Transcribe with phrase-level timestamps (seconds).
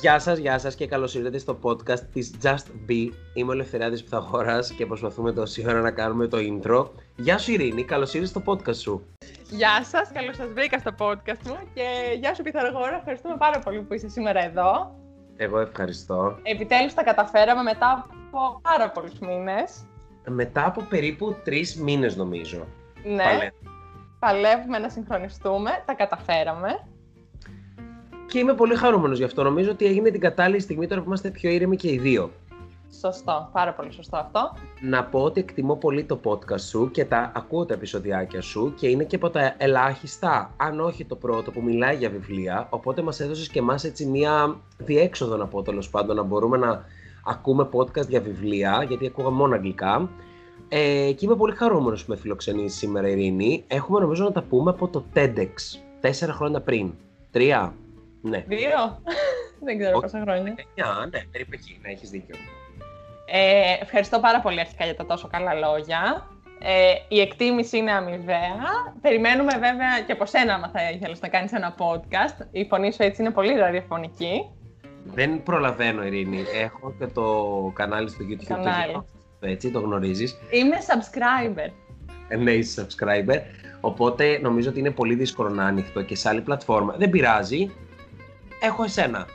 [0.00, 3.08] Γεια σας, γεια σας και καλώς ήρθατε στο podcast της Just Be.
[3.34, 6.88] Είμαι ο Ελευθεράδης Πυθαγόρας και προσπαθούμε τόση ώρα να κάνουμε το intro.
[7.16, 9.02] Γεια σου Ειρήνη, καλώς ήρθες στο podcast σου.
[9.50, 13.80] Γεια σας, καλώς σας βρήκα στο podcast μου και γεια σου Πυθαγόρα, ευχαριστούμε πάρα πολύ
[13.80, 14.94] που είσαι σήμερα εδώ.
[15.36, 16.38] Εγώ ευχαριστώ.
[16.42, 19.84] Επιτέλους τα καταφέραμε μετά από πάρα πολλούς μήνες.
[20.28, 22.66] Μετά από περίπου τρεις μήνες νομίζω.
[23.04, 23.52] Ναι, Παλεύουμε.
[24.18, 26.68] παλεύουμε να συγχρονιστούμε, τα καταφέραμε.
[28.30, 29.42] Και είμαι πολύ χαρούμενος γι' αυτό.
[29.42, 32.30] Νομίζω ότι έγινε την κατάλληλη στιγμή τώρα που είμαστε πιο ήρεμοι και οι δύο.
[33.00, 34.56] Σωστό, πάρα πολύ σωστό αυτό.
[34.80, 38.88] Να πω ότι εκτιμώ πολύ το podcast σου και τα ακούω τα επεισοδιάκια σου και
[38.88, 42.66] είναι και από τα ελάχιστα, αν όχι το πρώτο, που μιλάει για βιβλία.
[42.70, 46.84] Οπότε μας έδωσες και εμάς έτσι μία διέξοδο να πω τέλος πάντων, να μπορούμε να
[47.24, 50.08] ακούμε podcast για βιβλία, γιατί ακούγα μόνο αγγλικά.
[50.68, 53.64] Ε, και είμαι πολύ χαρούμενος που με φιλοξενείς σήμερα Ειρήνη.
[53.66, 55.52] Έχουμε νομίζω να τα πούμε από το TEDx,
[56.00, 56.92] τέσσερα χρόνια πριν.
[57.30, 57.74] Τρία,
[58.20, 58.44] ναι.
[58.46, 59.02] Δύο,
[59.66, 60.00] δεν ξέρω Όχι.
[60.00, 60.54] πόσα χρόνια.
[60.76, 62.36] Εννιά, ναι, περίπου εκεί, ναι, έχεις δίκιο.
[63.32, 66.28] Ε, ευχαριστώ πάρα πολύ αρχικά για τα τόσο καλά λόγια.
[66.62, 68.56] Ε, η εκτίμηση είναι αμοιβαία.
[69.00, 72.46] Περιμένουμε βέβαια και από σένα, άμα θα ήθελες να κάνεις ένα podcast.
[72.50, 74.50] Η φωνή σου έτσι είναι πολύ ραδιοφωνική.
[75.04, 76.44] Δεν προλαβαίνω, Ειρήνη.
[76.62, 77.24] Έχω και το
[77.74, 78.44] κανάλι στο YouTube.
[78.48, 78.86] το Κανάλι.
[78.86, 80.38] δικό σου, Έτσι, το γνωρίζεις.
[80.50, 81.70] Είμαι subscriber.
[82.28, 83.38] Ε, Ναι, είσαι subscriber.
[83.80, 86.94] Οπότε νομίζω ότι είναι πολύ δύσκολο να ανοιχτώ και σε άλλη πλατφόρμα.
[86.98, 87.70] Δεν πειράζει.
[88.60, 89.26] Έχω εσένα.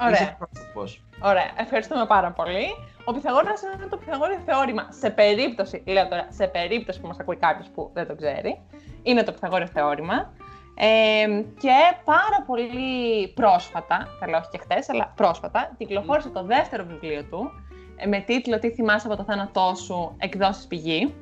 [0.00, 0.12] Ωραία.
[0.12, 1.02] Είσαι πρόσωπος.
[1.20, 2.66] Ωραία, ευχαριστούμε πάρα πολύ.
[3.04, 4.86] Ο Πυθαγόρας είναι το Πυθαγόριο θεώρημα.
[4.90, 8.60] Σε περίπτωση, λέω τώρα, σε περίπτωση που μας ακούει κάποιος που δεν το ξέρει,
[9.02, 10.32] είναι το Πυθαγόριο θεώρημα.
[10.74, 17.24] Ε, και πάρα πολύ πρόσφατα, καλά όχι και χθες, αλλά πρόσφατα, κυκλοφόρησε το δεύτερο βιβλίο
[17.24, 17.50] του
[17.96, 21.14] ε, με τίτλο «Τι θυμάσαι από το θάνατό σου, εκδόσεις πηγή»,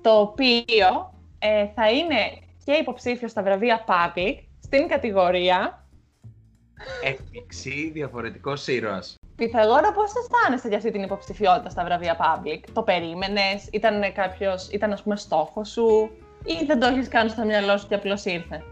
[0.00, 2.16] το οποίο ε, θα είναι
[2.64, 5.84] και υποψήφιο στα βραβεία Public στην κατηγορία
[7.04, 9.14] Έκπληξη, διαφορετικός ήρωας.
[9.36, 14.92] Πυθαγόρα, πώς αισθάνεσαι για αυτή την υποψηφιότητα στα βραβεία Public; Το περίμενες, ήταν κάποιος, ήταν
[14.92, 16.10] ας πούμε στόχος σου;
[16.44, 18.62] Ή δεν το έχεις κάνει στο μυαλό σου και απλώς ήρθε;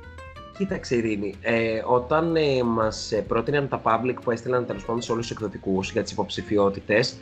[0.56, 5.12] Κοίταξε, Ειρήνη, ε, όταν ε, μας ε, πρότειναν τα public που έστειλαν τέλος πάντων σε
[5.12, 7.16] όλους τους εκδοτικούς για τις υποψηφιότητες,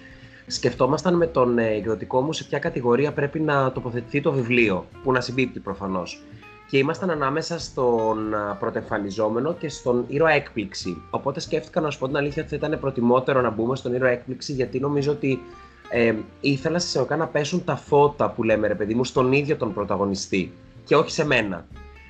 [0.47, 5.13] σκεφτόμασταν με τον ε, εκδοτικό μου σε ποια κατηγορία πρέπει να τοποθετηθεί το βιβλίο, που
[5.13, 6.23] να συμπίπτει προφανώς.
[6.71, 11.03] Και ήμασταν ανάμεσα στον α, πρωτεμφανιζόμενο και στον ήρωα έκπληξη.
[11.11, 14.11] Οπότε σκέφτηκα να σου πω την αλήθεια ότι θα ήταν προτιμότερο να μπούμε στον ήρωα
[14.11, 15.41] έκπληξη, γιατί νομίζω ότι
[15.89, 19.57] ε, ήθελα σε εισαγωγικά να πέσουν τα φώτα που λέμε ρε παιδί μου στον ίδιο
[19.57, 20.53] τον πρωταγωνιστή
[20.85, 21.67] και όχι σε μένα.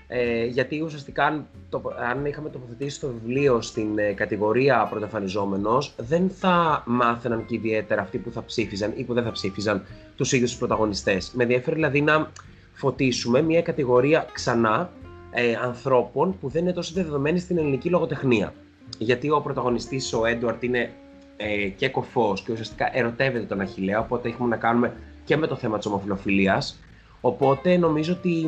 [0.07, 6.31] Ε, γιατί ουσιαστικά αν, το, αν είχαμε τοποθετήσει το βιβλίο στην ε, κατηγορία πρωτεμφανιζόμενος δεν
[6.31, 9.83] θα μάθαιναν και ιδιαίτερα αυτοί που θα ψήφιζαν ή που δεν θα ψήφιζαν
[10.17, 11.31] τους ίδιους τους πρωταγωνιστές.
[11.35, 12.31] Με ενδιαφέρει δηλαδή να
[12.75, 14.91] φωτίσουμε μια κατηγορία ξανά
[15.31, 18.55] ε, ανθρώπων που δεν είναι τόσο δεδομένοι στην ελληνική λογοτεχνία.
[18.99, 20.91] Γιατί ο πρωταγωνιστής ο Έντουαρτ είναι
[21.37, 25.57] ε, και κοφός και ουσιαστικά ερωτεύεται τον Αχιλέα, οπότε έχουμε να κάνουμε και με το
[25.57, 26.81] θέμα της ομοφιλοφιλίας.
[27.21, 28.45] Οπότε νομίζω ότι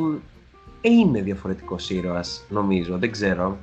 [0.81, 3.57] ε, είναι διαφορετικός ήρωας, νομίζω, δεν ξέρω.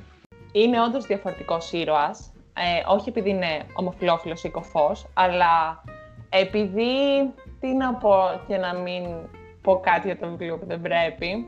[0.51, 5.83] Είναι όντως διαφορετικός ήρωας, ε, όχι επειδή είναι ομοφυλόφιλος ή κοφός, αλλά
[6.29, 6.93] επειδή,
[7.59, 8.15] τι να πω
[8.47, 9.03] και να μην
[9.65, 11.47] πω κάτι για το βιβλίο που δεν πρέπει,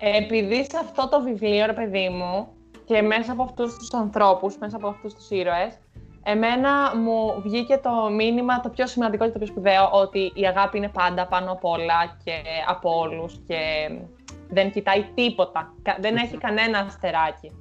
[0.00, 2.48] ε, επειδή σε αυτό το βιβλίο, ρε παιδί μου,
[2.84, 5.78] και μέσα από αυτούς τους ανθρώπους, μέσα από αυτούς τους ήρωες,
[6.22, 10.76] εμένα μου βγήκε το μήνυμα το πιο σημαντικό και το πιο σπουδαίο, ότι η αγάπη
[10.76, 12.32] είναι πάντα πάνω απ' όλα και
[12.68, 13.90] από όλους και
[14.48, 17.52] δεν κοιτάει τίποτα, κα- δεν έχει κανένα αστεράκι.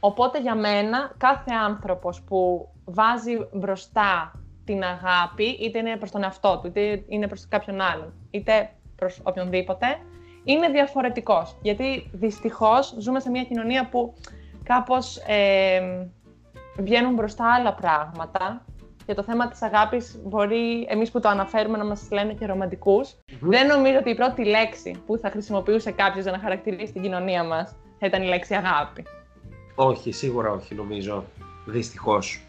[0.00, 4.32] Οπότε για μένα κάθε άνθρωπος που βάζει μπροστά
[4.64, 9.20] την αγάπη, είτε είναι προς τον εαυτό του, είτε είναι προς κάποιον άλλον, είτε προς
[9.22, 9.86] οποιονδήποτε,
[10.44, 11.56] είναι διαφορετικός.
[11.62, 14.14] Γιατί δυστυχώς ζούμε σε μια κοινωνία που
[14.62, 16.08] κάπως ε,
[16.78, 18.64] βγαίνουν μπροστά άλλα πράγματα
[19.06, 23.14] και το θέμα της αγάπης μπορεί εμείς που το αναφέρουμε να μας λένε και ρομαντικούς.
[23.40, 27.44] Δεν νομίζω ότι η πρώτη λέξη που θα χρησιμοποιούσε κάποιος για να χαρακτηρίσει την κοινωνία
[27.44, 29.04] μας θα ήταν η λέξη αγάπη.
[29.74, 31.24] Όχι, σίγουρα όχι, νομίζω.
[31.66, 32.40] Δυστυχώς.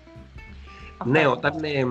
[0.98, 1.12] Αυτό.
[1.12, 1.86] Ναι, όταν ε,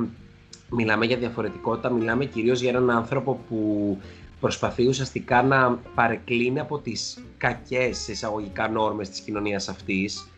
[0.70, 3.98] μιλάμε για διαφορετικότητα, μιλάμε κυρίως για έναν άνθρωπο που
[4.40, 10.28] προσπαθεί ουσιαστικά να παρεκκλίνει από τις κακές σε εισαγωγικά νόρμες της κοινωνίας αυτής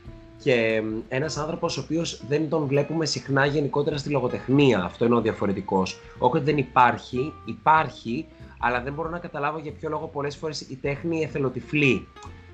[0.42, 4.82] και ε, ένας άνθρωπος ο οποίος δεν τον βλέπουμε συχνά γενικότερα στη λογοτεχνία.
[4.84, 6.00] Αυτό είναι ο διαφορετικός.
[6.18, 8.26] Όχι ότι δεν υπάρχει, υπάρχει,
[8.58, 12.08] αλλά δεν μπορώ να καταλάβω για ποιο λόγο πολλές φορές η τέχνη εθελοτυφλεί.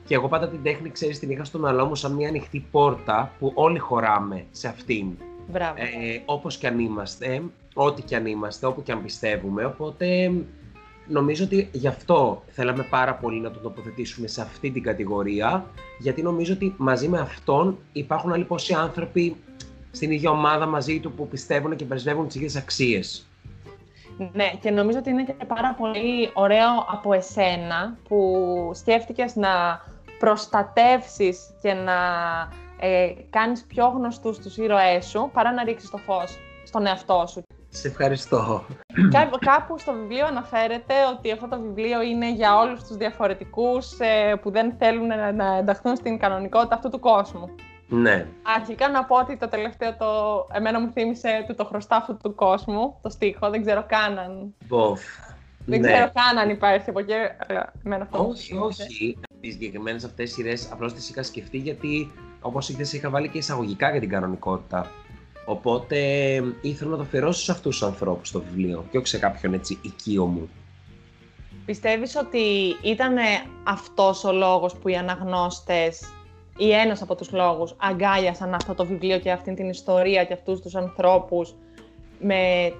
[0.04, 3.32] Και εγώ πάντα την τέχνη, ξέρεις, την είχα στο μυαλό μου σαν μια ανοιχτή πόρτα
[3.38, 5.06] που όλοι χωράμε σε αυτήν.
[5.52, 5.74] Μπράβο.
[5.76, 7.42] Ε, όπως και αν είμαστε,
[7.74, 9.64] ό,τι και αν είμαστε, όπου και αν πιστεύουμε.
[9.64, 10.32] Οπότε
[11.08, 15.66] νομίζω ότι γι' αυτό θέλαμε πάρα πολύ να τον τοποθετήσουμε σε αυτή την κατηγορία,
[15.98, 19.36] γιατί νομίζω ότι μαζί με αυτόν υπάρχουν άλλοι πόσοι άνθρωποι
[19.90, 23.26] στην ίδια ομάδα μαζί του που πιστεύουν και πρεσβεύουν τις ίδιες αξίες.
[24.32, 29.80] Ναι, και νομίζω ότι είναι και πάρα πολύ ωραίο από εσένα που σκέφτηκες να
[30.18, 31.94] προστατεύσεις και να
[32.80, 37.45] ε, κάνεις πιο γνωστούς τους ήρωές σου παρά να ρίξεις το φως στον εαυτό σου.
[37.76, 38.64] Σε ευχαριστώ.
[39.38, 44.50] κάπου στο βιβλίο αναφέρεται ότι αυτό το βιβλίο είναι για όλους τους διαφορετικούς ε, που
[44.50, 47.50] δεν θέλουν να, να ενταχθούν στην κανονικότητα αυτού του κόσμου.
[47.88, 48.26] Ναι.
[48.56, 50.06] Αρχικά να πω ότι το τελευταίο το...
[50.52, 54.54] εμένα μου θύμισε του το χρωστά αυτού του κόσμου, το στίχο, δεν ξέρω καν αν...
[54.66, 55.00] Μποφ.
[55.66, 55.86] Δεν ναι.
[55.86, 57.12] ξέρω καν αν υπάρχει από εκεί,
[57.84, 59.18] εμένα αυτό Όχι, όχι.
[59.40, 63.90] Τις συγκεκριμένες αυτές σειρές απλώς τις είχα σκεφτεί γιατί όπως είδες είχα βάλει και εισαγωγικά
[63.90, 64.90] για την κανονικότητα.
[65.48, 65.98] Οπότε
[66.60, 69.78] ήθελα να το αφιερώσω σε αυτούς τους ανθρώπους το βιβλίο και όχι σε κάποιον έτσι
[69.82, 70.48] οικείο μου.
[71.66, 72.38] Πιστεύεις ότι
[72.82, 73.16] ήταν
[73.64, 76.12] αυτός ο λόγος που οι αναγνώστες
[76.56, 80.60] ή ένας από τους λόγους αγκάλιασαν αυτό το βιβλίο και αυτή την ιστορία και αυτούς
[80.60, 81.54] τους ανθρώπους
[82.20, 82.72] με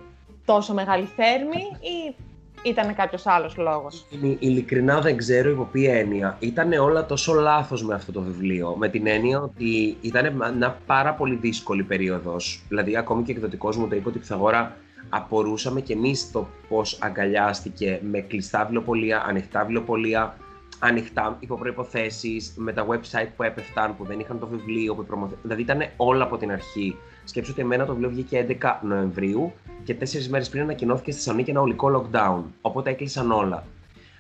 [0.45, 2.17] τόσο μεγάλη θέρμη ή
[2.63, 4.07] ήταν κάποιος άλλος λόγος.
[4.39, 6.37] Ειλικρινά δεν ξέρω υπό ποια έννοια.
[6.39, 8.75] Ήταν όλα τόσο λάθος με αυτό το βιβλίο.
[8.79, 12.63] Με την έννοια ότι ήταν μια πάρα πολύ δύσκολη περίοδος.
[12.69, 14.77] Δηλαδή ακόμη και ο εκδοτικός μου το είπε ότι η Πιθαγόρα
[15.09, 20.37] απορούσαμε κι εμείς το πώς αγκαλιάστηκε με κλειστά βιβλιοπολία, ανοιχτά βιβλιοπολία,
[20.79, 25.35] ανοιχτά υπό προποθέσει, με τα website που έπεφταν, που δεν είχαν το βιβλίο, που προμοθε...
[25.43, 26.97] δηλαδή ήταν όλα από την αρχή.
[27.29, 29.53] Σκέψου ότι εμένα το βιβλίο βγήκε 11 Νοεμβρίου
[29.85, 32.43] και τέσσερις μέρες πριν ανακοινώθηκε στη Θεσσαλονίκη ένα ολικό lockdown.
[32.61, 33.65] Οπότε έκλεισαν όλα.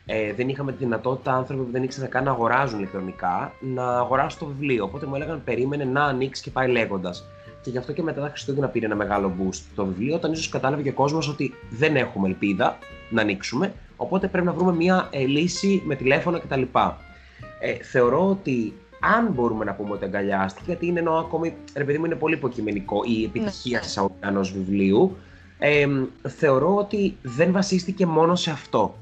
[0.07, 4.39] Ε, δεν είχαμε τη δυνατότητα άνθρωποι που δεν ήξεραν καν να αγοράζουν ηλεκτρονικά να αγοράσουν
[4.39, 4.85] το βιβλίο.
[4.85, 7.25] Οπότε μου έλεγαν περίμενε να ανοίξεις και πάει λέγοντας.
[7.63, 10.49] Και γι' αυτό και μετά τα Χριστούγεννα πήρε ένα μεγάλο boost το βιβλίο, όταν ίσως
[10.49, 12.79] κατάλαβε και ο κόσμος ότι δεν έχουμε ελπίδα
[13.11, 16.63] να ανοίξουμε Οπότε πρέπει να βρούμε μια ε, λύση με τηλέφωνο κτλ.
[17.61, 18.73] Ε, θεωρώ ότι
[19.15, 22.35] αν μπορούμε να πούμε ότι αγκαλιάστηκε, γιατί είναι ενώ ακόμη, ρε παιδί μου, είναι πολύ
[22.35, 24.29] υποκειμενικό η επιτυχία ναι.
[24.29, 25.17] ενό βιβλίου,
[25.59, 25.87] ε,
[26.23, 28.95] θεωρώ ότι δεν βασίστηκε μόνο σε αυτό.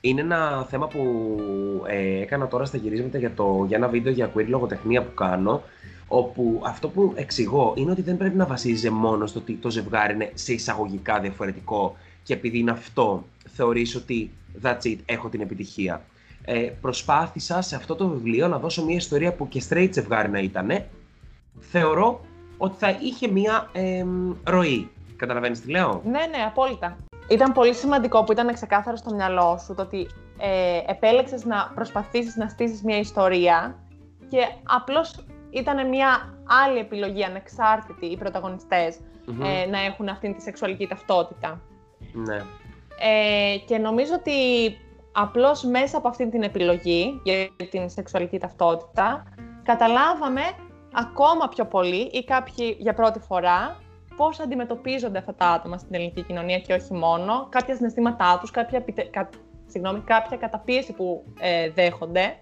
[0.00, 1.00] Είναι ένα θέμα που
[1.86, 5.62] ε, έκανα τώρα στα γυρίσματα για, το, για ένα βίντεο για queer λογοτεχνία που κάνω,
[6.08, 10.14] όπου αυτό που εξηγώ είναι ότι δεν πρέπει να βασίζεται μόνο στο ότι το ζευγάρι
[10.14, 13.24] είναι σε εισαγωγικά διαφορετικό και επειδή είναι αυτό
[13.54, 14.30] θεωρείς ότι
[14.62, 16.02] that's it, έχω την επιτυχία.
[16.44, 20.38] Ε, προσπάθησα σε αυτό το βιβλίο να δώσω μια ιστορία που και straight ζευγάρι να
[20.38, 20.84] ήταν.
[21.58, 22.20] Θεωρώ
[22.58, 24.04] ότι θα είχε μια ε,
[24.44, 24.90] ροή.
[25.16, 26.96] Καταλαβαίνεις τι λέω; Ναι, ναι, απόλυτα.
[27.28, 30.06] Ήταν πολύ σημαντικό που ήταν ξεκάθαρο στο μυαλό σου το ότι
[30.38, 33.78] ε, επέλεξες να προσπαθήσεις να στήσεις μια ιστορία
[34.28, 40.86] και απλώς ήταν μια άλλη επιλογή ανεξάρτητη οι πρωταγωνιστες ε, να έχουν αυτή τη σεξουαλική
[40.86, 41.60] ταυτότητα.
[42.12, 42.36] Ναι.
[42.98, 44.32] Ε, και νομίζω ότι
[45.12, 49.24] απλώς μέσα από αυτή την επιλογή για την σεξουαλική ταυτότητα
[49.62, 50.40] καταλάβαμε
[50.92, 53.76] ακόμα πιο πολύ ή κάποιοι για πρώτη φορά
[54.16, 58.84] πώς αντιμετωπίζονται αυτά τα άτομα στην ελληνική κοινωνία και όχι μόνο, κάποια συναισθήματά τους, κάποια,
[59.10, 59.28] κα,
[59.66, 62.36] συγγνώμη, κάποια καταπίεση που ε, δέχονται,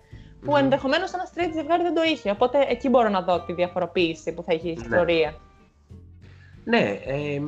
[0.44, 0.58] που mm.
[0.58, 2.30] ενδεχομένως ένα τρίτη ζευγάρι δεν το είχε.
[2.30, 4.80] Οπότε εκεί μπορώ να δω τη διαφοροποίηση που θα έχει η ναι.
[4.82, 5.34] ιστορία.
[6.64, 7.40] Ναι, ε,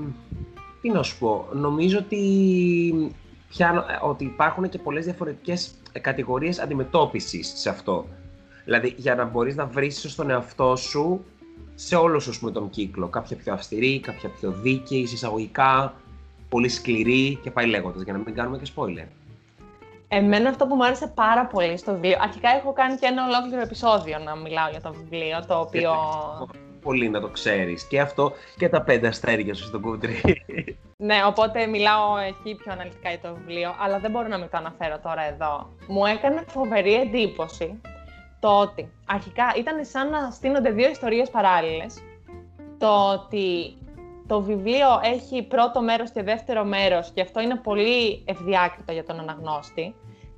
[0.80, 3.14] τι να σου πω, νομίζω ότι,
[3.52, 8.06] πια, ότι υπάρχουν και πολλές διαφορετικές κατηγορίες αντιμετώπισης σε αυτό.
[8.64, 11.24] Δηλαδή, για να μπορείς να βρεις στον εαυτό σου
[11.74, 13.08] σε όλο σου τον κύκλο.
[13.08, 15.94] Κάποια πιο αυστηρή, κάποια πιο δίκαιη, εισαγωγικά,
[16.48, 19.06] πολύ σκληρή και πάει λέγοντας για να μην κάνουμε και spoiler.
[20.08, 22.18] Εμένα αυτό που μου άρεσε πάρα πολύ στο βιβλίο.
[22.20, 25.92] Αρχικά έχω κάνει και ένα ολόκληρο επεισόδιο να μιλάω για το βιβλίο, το οποίο
[26.82, 27.84] πολύ να το ξέρεις.
[27.84, 30.20] Και αυτό και τα πέντε αστέρια σου στο κούτρι.
[31.08, 34.56] ναι, οπότε μιλάω εκεί πιο αναλυτικά για το βιβλίο, αλλά δεν μπορώ να μην το
[34.56, 35.68] αναφέρω τώρα εδώ.
[35.88, 37.80] Μου έκανε φοβερή εντύπωση
[38.40, 42.02] το ότι αρχικά ήταν σαν να στείνονται δύο ιστορίες παράλληλες.
[42.78, 43.76] Το ότι
[44.26, 49.18] το βιβλίο έχει πρώτο μέρος και δεύτερο μέρος και αυτό είναι πολύ ευδιάκριτο για τον
[49.18, 49.94] αναγνώστη.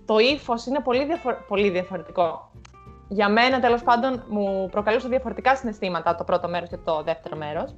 [0.07, 1.07] Το ύφος είναι πολύ,
[1.49, 2.51] πολύ διαφορετικό
[3.15, 7.75] για μένα τέλος πάντων μου προκαλούσε διαφορετικά συναισθήματα το πρώτο μέρος και το δεύτερο μέρος.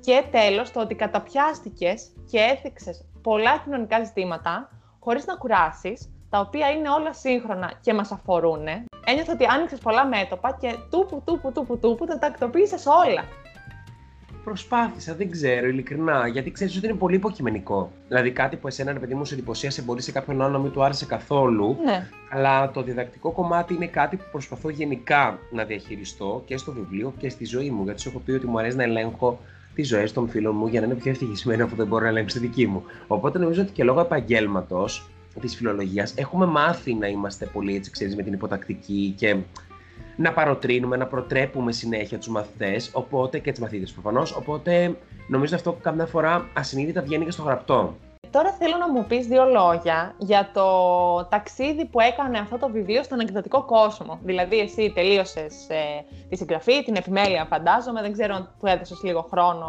[0.00, 6.70] Και τέλος το ότι καταπιάστηκες και έθιξες πολλά κοινωνικά ζητήματα χωρίς να κουράσεις, τα οποία
[6.70, 8.66] είναι όλα σύγχρονα και μας αφορούν.
[9.04, 13.24] Ένιωθα ότι άνοιξες πολλά μέτωπα και τούπου, τούπου, τούπου, τούπου, τα τακτοποίησες όλα.
[14.44, 17.92] Προσπάθησα, δεν ξέρω, ειλικρινά, γιατί ξέρεις ότι είναι πολύ υποκειμενικό.
[18.08, 20.70] Δηλαδή, κάτι που εσένα, ρε παιδί μου, σε εντυπωσίασε, μπορεί σε κάποιον άλλο να μην
[20.70, 21.76] του άρεσε καθόλου.
[21.84, 22.08] Ναι.
[22.30, 27.28] Αλλά το διδακτικό κομμάτι είναι κάτι που προσπαθώ γενικά να διαχειριστώ και στο βιβλίο και
[27.28, 27.84] στη ζωή μου.
[27.84, 29.40] Γιατί σου έχω πει ότι μου αρέσει να ελέγχω
[29.74, 32.38] τις ζωές των φίλων μου για να είναι πιο ευτυχισμένοι αφού δεν μπορώ να ελέγξω
[32.38, 32.82] τη δική μου.
[33.06, 35.08] Οπότε νομίζω ότι και λόγω επαγγέλματος
[35.40, 39.36] της φιλολογίας έχουμε μάθει να είμαστε πολύ έτσι, ξέρεις, με την υποτακτική και
[40.16, 44.96] να παροτρύνουμε, να προτρέπουμε συνέχεια τους μαθητές, οπότε και τις μαθήτες προφανώς, οπότε
[45.28, 47.94] νομίζω αυτό καμιά φορά ασυνείδητα βγαίνει και στο γραπτό.
[48.30, 50.68] Τώρα θέλω να μου πεις δύο λόγια για το
[51.30, 54.18] ταξίδι που έκανε αυτό το βιβλίο στον εκδοτικό κόσμο.
[54.22, 59.28] Δηλαδή, εσύ τελείωσες ε, τη συγγραφή, την επιμέλεια φαντάζομαι, δεν ξέρω αν του έδωσες λίγο
[59.30, 59.66] χρόνο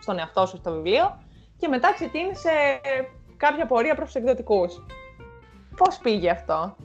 [0.00, 1.18] στον εαυτό σου στο βιβλίο
[1.58, 2.50] και μετά ξεκίνησε
[3.36, 4.84] κάποια πορεία προς τους εκδοτικούς.
[5.76, 6.76] Πώς πήγε αυτό;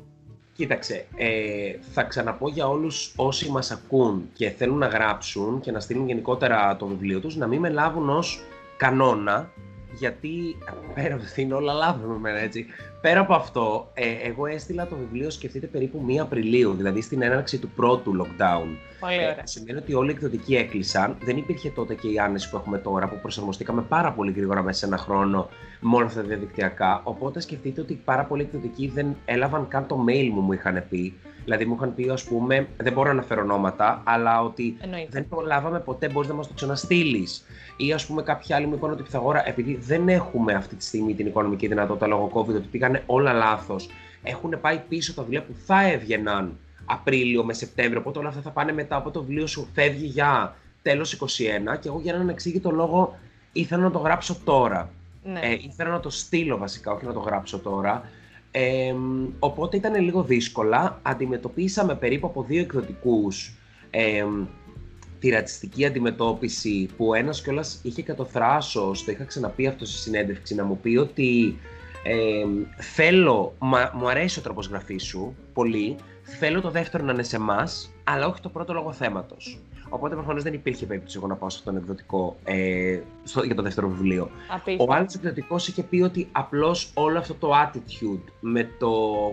[0.58, 5.80] Κοίταξε, ε, θα ξαναπώ για όλους όσοι μας ακούν και θέλουν να γράψουν και να
[5.80, 8.40] στείλουν γενικότερα το βιβλίο τους, να μην με λάβουν ως
[8.78, 9.50] κανόνα
[9.98, 10.58] γιατί
[10.94, 12.66] πέρα από είναι όλα λάθος με μένα, έτσι.
[13.01, 17.58] Πέρα από αυτό, ε, εγώ έστειλα το βιβλίο, σκεφτείτε περίπου 1 Απριλίου, δηλαδή στην έναρξη
[17.60, 18.68] του πρώτου lockdown.
[19.00, 19.30] Πολύ ωραία.
[19.30, 21.18] Ε, σημαίνει ότι όλοι οι εκδοτικοί έκλεισαν.
[21.22, 24.80] Δεν υπήρχε τότε και η άνεση που έχουμε τώρα, που προσαρμοστήκαμε πάρα πολύ γρήγορα μέσα
[24.80, 25.50] σε ένα χρόνο
[25.80, 27.01] με όλα αυτά τα διαδικτυακά.
[27.04, 31.13] Οπότε σκεφτείτε ότι πάρα πολλοί εκδοτικοί δεν έλαβαν καν το mail μου, μου είχαν πει.
[31.44, 34.77] Δηλαδή μου είχαν πει, ας πούμε, δεν μπορώ να αναφέρω ονόματα, αλλά ότι
[35.10, 37.46] δεν το λάβαμε ποτέ, μπορείς να μας το ξαναστείλεις.
[37.77, 41.13] Ή ας πούμε, κάποιοι άλλοι μου είπαν ότι Πιθαγόρα, επειδή δεν έχουμε αυτή τη στιγμή
[41.13, 43.89] την οικονομική δυνατότητα λόγω COVID, ότι πήγανε όλα λάθος,
[44.24, 48.00] έχουν πάει πίσω τα βιβλία που θα έβγαιναν Απρίλιο με Σεπτέμβριο.
[48.00, 51.79] Οπότε όλα αυτά θα πάνε μετά από το βιβλίος σου φεύγει για τέλος 21.
[51.79, 53.20] Και εγώ για έναν εξήγητο λόγο
[53.51, 54.89] ήθελα να το γράψω τώρα.
[55.24, 55.39] Ναι.
[55.39, 58.10] Ε, ήθελα να το στείλω βασικά, όχι να το γράψω τώρα.
[58.51, 58.94] Ε,
[59.39, 61.00] οπότε ήταν λίγο δύσκολα.
[61.01, 63.56] Αντιμετωπίσαμε περίπου από δύο εκδοτικούς
[63.89, 64.25] ε,
[65.20, 69.98] τη ρατσιστική αντιμετώπιση που ένας κιόλας είχε και το θράσος, το είχα ξαναπεί αυτό στη
[69.98, 71.60] συνέντευξη, να μου πει ότι
[72.04, 72.46] ε,
[72.77, 73.54] θέλω,
[73.94, 78.27] μου αρέσει ο τρόπος γραφής σου πολύ, θέλω το δεύτερο να είναι σε εμάς, αλλά
[78.27, 79.60] όχι το πρώτο λόγο θέματος.
[79.89, 83.56] Οπότε προφανώς δεν υπήρχε περίπτωση εγώ να πάω σε αυτόν τον εκδοτικό ε, στο, για
[83.56, 84.30] το δεύτερο βιβλίο.
[84.54, 84.94] Απίστευτο.
[84.94, 88.92] Ο άλλος εκδοτικός είχε πει ότι απλώς όλο αυτό το attitude με το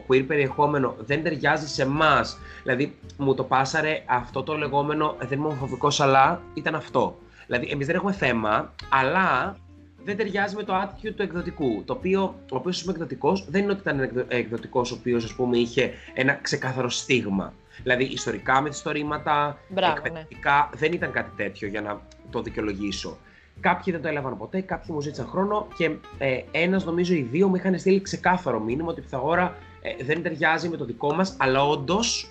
[0.09, 2.39] queer περιεχόμενο δεν ταιριάζει σε εμάς.
[2.63, 7.19] Δηλαδή μου το πάσαρε αυτό το λεγόμενο δεν είμαι ομοφοβικός, αλλά ήταν αυτό.
[7.47, 9.57] Δηλαδή, εμείς δεν έχουμε θέμα, αλλά
[10.05, 11.83] δεν ταιριάζει με το attitude του εκδοτικού.
[11.85, 15.59] Το οποίο, ο οποίος είμαι εκδοτικός, δεν είναι ότι ήταν εκδοτικός ο οποίος, ας πούμε,
[15.59, 17.53] είχε ένα ξεκάθαρο στίγμα.
[17.83, 19.99] Δηλαδή, ιστορικά με ιστορήματα, Μπράβο, ναι.
[19.99, 23.19] εκπαιδευτικά, δεν ήταν κάτι τέτοιο για να το δικαιολογήσω.
[23.61, 27.49] Κάποιοι δεν το έλαβαν ποτέ, κάποιοι μου ζήτησαν χρόνο και ε, ένας, νομίζω, οι δύο
[27.49, 31.37] μου είχαν στείλει ξεκάθαρο μήνυμα ότι η Πιθαγόρα ε, δεν ταιριάζει με το δικό μας,
[31.39, 32.29] αλλά όντως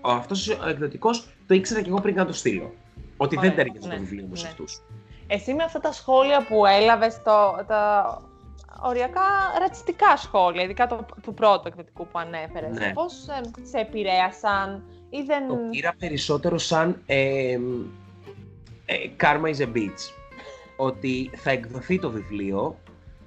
[0.00, 2.74] αυτός ο εκδοτικός το ήξερα και εγώ πριν να το στείλω.
[3.16, 4.36] Ότι δεν ταιριάζει ναι, το βιβλίο μου ναι.
[4.36, 4.80] σε αυτούς.
[5.26, 8.20] Εσύ με αυτά τα σχόλια που έλαβες, τα
[8.82, 9.22] οριακά
[9.58, 12.78] ρατσιστικά σχόλια, ειδικά το, του πρώτου εκδοτικού που ανέφερες.
[12.78, 12.92] Ναι.
[12.92, 15.48] Πώς ε, σε επηρέασαν ή δεν.
[15.48, 17.58] Το πήρα περισσότερο σαν ε,
[19.20, 20.12] Karma is a bitch.
[20.76, 22.76] ότι θα εκδοθεί το βιβλίο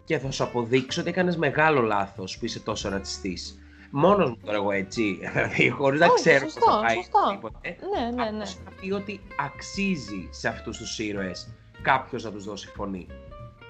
[0.03, 3.59] και θα σου αποδείξω ότι έκανες μεγάλο λάθος που είσαι τόσο ρατσιστής.
[3.91, 6.97] Μόνος μου το εγώ έτσι, δηλαδή χωρίς να ξέρω πώς θα πάει
[7.33, 7.75] τίποτε.
[7.93, 8.45] Ναι, ναι, ναι.
[8.45, 11.47] Θα πει ότι αξίζει σε αυτούς τους ήρωες
[11.81, 13.07] κάποιος να τους δώσει φωνή.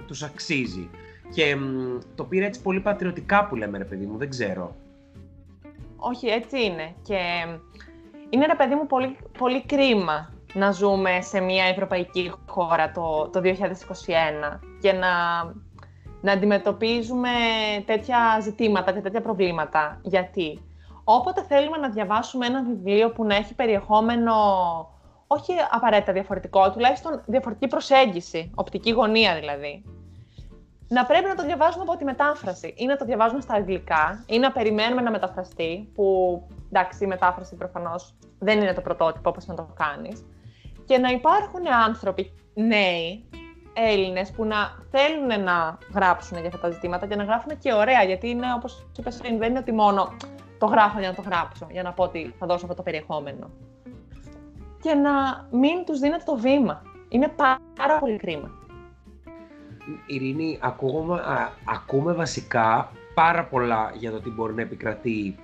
[0.08, 0.90] Τους αξίζει.
[1.34, 1.58] Και
[2.16, 4.76] το πήρα έτσι πολύ πατριωτικά που λέμε, ρε παιδί μου, δεν ξέρω.
[5.98, 6.94] Όχι, έτσι είναι.
[7.02, 7.18] Και
[8.30, 13.42] είναι, ρε παιδί μου, πολύ, πολύ κρίμα να ζούμε σε μια ευρωπαϊκή χώρα το, το
[13.44, 15.44] 2021 και να,
[16.22, 17.30] να αντιμετωπίζουμε
[17.86, 20.00] τέτοια ζητήματα και τέτοια προβλήματα.
[20.04, 20.64] Γιατί;
[21.12, 24.34] Όποτε θέλουμε να διαβάσουμε ένα βιβλίο που να έχει περιεχόμενο
[25.32, 29.84] όχι απαραίτητα διαφορετικό, τουλάχιστον διαφορετική προσέγγιση, οπτική γωνία δηλαδή,
[30.88, 34.40] να πρέπει να το διαβάζουμε από τη μετάφραση ή να το διαβάζουμε στα αγγλικά ή
[34.40, 36.04] να περιμένουμε να μεταφραστεί, που
[36.72, 40.26] εντάξει η μετάφραση προφανώς δεν είναι το πρωτότυπο όπως να το κάνεις,
[40.86, 43.30] και να υπάρχουν άνθρωποι νέοι,
[43.74, 44.58] Έλληνες, που να
[44.92, 48.88] θέλουν να γράψουν για αυτά τα ζητήματα και να γράφουν και ωραία, γιατί είναι όπως
[48.98, 50.16] είπες πριν, δεν είναι ότι μόνο
[50.60, 53.50] το γράφω για να το γράψω, για να πω ότι θα δώσω αυτό το περιεχόμενο.
[54.82, 56.82] Και να μην τους δίνετε το βήμα.
[57.10, 57.34] Είναι
[57.76, 58.52] πάρα πολύ κρίμα.
[60.08, 61.22] Ειρήνη, ακούμε,
[61.66, 65.36] ακούμε βασικά πάρα πολλά για το τι μπορεί να επικρατεί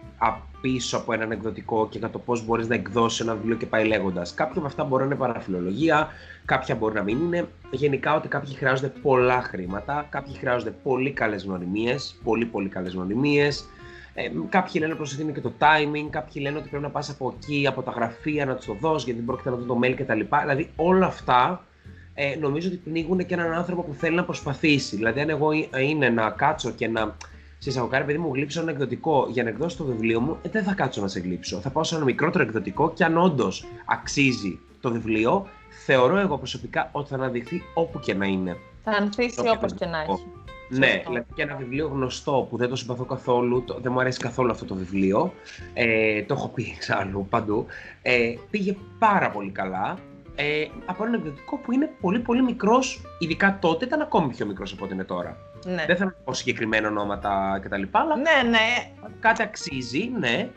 [0.62, 3.88] πίσω από έναν εκδοτικό και για το πώς μπορείς να εκδώσεις ένα βιβλίο και πάει
[3.88, 4.34] λέγοντας.
[4.34, 6.08] Κάποια από αυτά μπορεί να είναι παραφιλολογία,
[6.46, 7.48] κάποια μπορεί να μην είναι.
[7.72, 13.70] Γενικά ότι κάποιοι χρειάζονται πολλά χρήματα, κάποιοι χρειάζονται πολύ καλές γνωριμίες, πολύ πολύ καλές γνωριμίες.
[14.18, 17.36] Ε, κάποιοι λένε πω είναι και το timing, κάποιοι λένε ότι πρέπει να πας από
[17.38, 19.94] εκεί, από τα γραφεία να τους το δώσεις γιατί δεν πρόκειται να δουν το mail
[19.96, 20.20] κτλ.
[20.42, 21.66] Δηλαδή όλα αυτά
[22.14, 24.96] ε, νομίζω ότι πνίγουν και έναν άνθρωπο που θέλει να προσπαθήσει.
[24.96, 25.50] Δηλαδή, αν εγώ
[25.82, 27.16] είναι να κάτσω και να
[27.58, 30.64] σε εισαγωγικά, επειδή μου γλύψω ένα εκδοτικό για να εκδώσω το βιβλίο μου, ε, δεν
[30.64, 31.60] θα κάτσω να σε γλύψω.
[31.60, 35.48] Θα πάω σε ένα μικρότερο εκδοτικό και αν όντως αξίζει το βιβλίο,
[35.86, 38.58] θεωρώ εγώ προσωπικά ότι θα αναδειχθεί όπου και να είναι.
[38.84, 40.24] Θα ανθίσει όπως και να έχει.
[40.70, 44.20] Ναι, δηλαδή και ένα βιβλίο γνωστό που δεν το συμπαθώ καθόλου, το, δεν μου αρέσει
[44.20, 45.34] καθόλου αυτό το βιβλίο,
[45.74, 47.66] ε, το έχω πει εξάλλου παντού,
[48.02, 49.98] ε, πήγε πάρα πολύ καλά
[50.36, 54.74] ε, από ένα εκδοτικό που είναι πολύ πολύ μικρός, ειδικά τότε ήταν ακόμη πιο μικρός
[54.74, 55.38] από ό,τι είναι τώρα.
[55.66, 55.86] Ναι.
[55.88, 57.84] Δεν θέλω να πω συγκεκριμένα ονόματα κτλ.
[57.92, 58.92] Αλλά ναι, ναι.
[59.20, 60.50] κάτι αξίζει, ναι.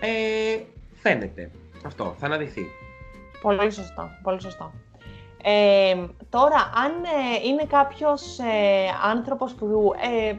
[0.00, 0.58] Ε,
[0.94, 1.50] φαίνεται.
[1.86, 2.66] Αυτό, θα αναδειχθεί.
[3.42, 4.72] Πολύ σωστό, πολύ σωστό.
[5.42, 5.94] Ε,
[6.30, 10.36] τώρα, αν ε, είναι κάποιος ε, άνθρωπος που ε,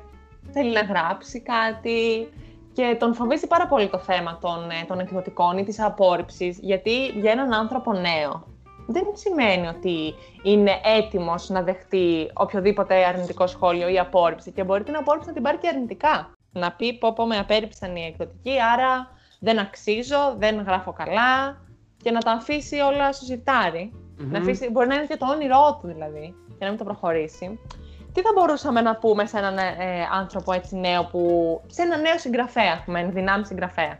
[0.51, 2.29] θέλει να γράψει κάτι
[2.73, 7.05] και τον φοβίζει πάρα πολύ το θέμα των, ε, των εκδοτικών ή της απόρριψης, γιατί
[7.05, 8.47] για έναν άνθρωπο νέο
[8.89, 14.95] δεν σημαίνει ότι είναι έτοιμος να δεχτεί οποιοδήποτε αρνητικό σχόλιο ή απόρριψη και μπορεί την
[14.95, 16.33] απόρριψη να την πάρει και αρνητικά.
[16.51, 21.61] Να πει πω πω με απέρριψαν οι εκδοτικοί, άρα δεν αξίζω, δεν γράφω καλά
[22.03, 23.25] και να τα αφήσει όλα στο
[24.19, 24.45] σιρτάρι.
[24.45, 27.59] Να αφήσει, μπορεί να είναι και το όνειρό του δηλαδή και να μην το προχωρήσει.
[28.13, 31.21] Τι θα μπορούσαμε να πούμε σε έναν ε, άνθρωπο έτσι νέο που.
[31.67, 33.97] σε έναν νέο συγγραφέα, πούμε, δυνάμει συγγραφέα;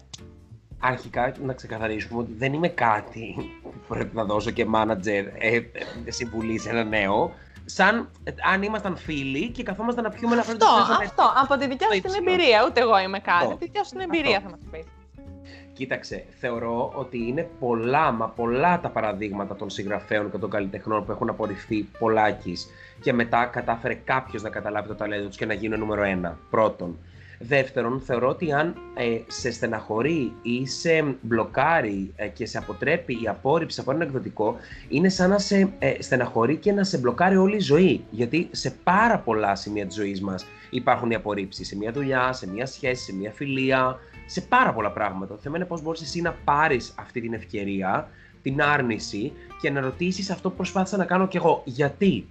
[0.80, 5.72] Αρχικά να ξεκαθαρίσουμε ότι δεν είμαι κάτι που πρέπει να δώσω και μάνατζερ ε,
[6.08, 7.32] συμβουλή σε ένα νέο.
[7.66, 10.66] Σαν ε, αν ήμασταν φίλοι και καθόμασταν να πιούμε ένα Αυτό,
[11.02, 11.34] αυτό.
[11.44, 12.66] Από τη δικιά σου την εμπειρία.
[12.68, 13.48] Ούτε εγώ είμαι κάτι.
[13.48, 14.86] Τη δικιά σου την εμπειρία θα μας πεις.
[15.80, 21.12] Κοίταξε, θεωρώ ότι είναι πολλά, μα πολλά τα παραδείγματα των συγγραφέων και των καλλιτεχνών που
[21.12, 22.68] έχουν απορριφθεί πολλάκις
[23.02, 26.38] και μετά κατάφερε κάποιος να καταλάβει το ταλέντο τους και να γίνει νούμερο ένα.
[26.50, 26.98] Πρώτον.
[27.40, 33.28] Δεύτερον, θεωρώ ότι αν ε, σε στεναχωρεί ή σε μπλοκάρει ε, και σε αποτρέπει η
[33.28, 34.56] απόρριψη από ένα εκδοτικό,
[34.90, 38.04] είναι σαν να σε ε, στεναχωρεί και να σε μπλοκάρει όλη η ζωή.
[38.12, 41.68] Γιατί σε πάρα πολλά σημεία της ζωής μας υπάρχουν οι απορρίψεις.
[41.68, 45.34] Σε μια δουλειά, σε μια σχέση, σε μια φιλία, σε πάρα πολλά πράγματα.
[45.34, 48.10] Το θέμα είναι πώς μπορείς εσύ να πάρεις αυτή την ευκαιρία,
[48.42, 51.62] την άρνηση και να ρωτήσεις αυτό που προσπάθησα να κάνω κι εγώ.
[51.66, 52.28] Γιατί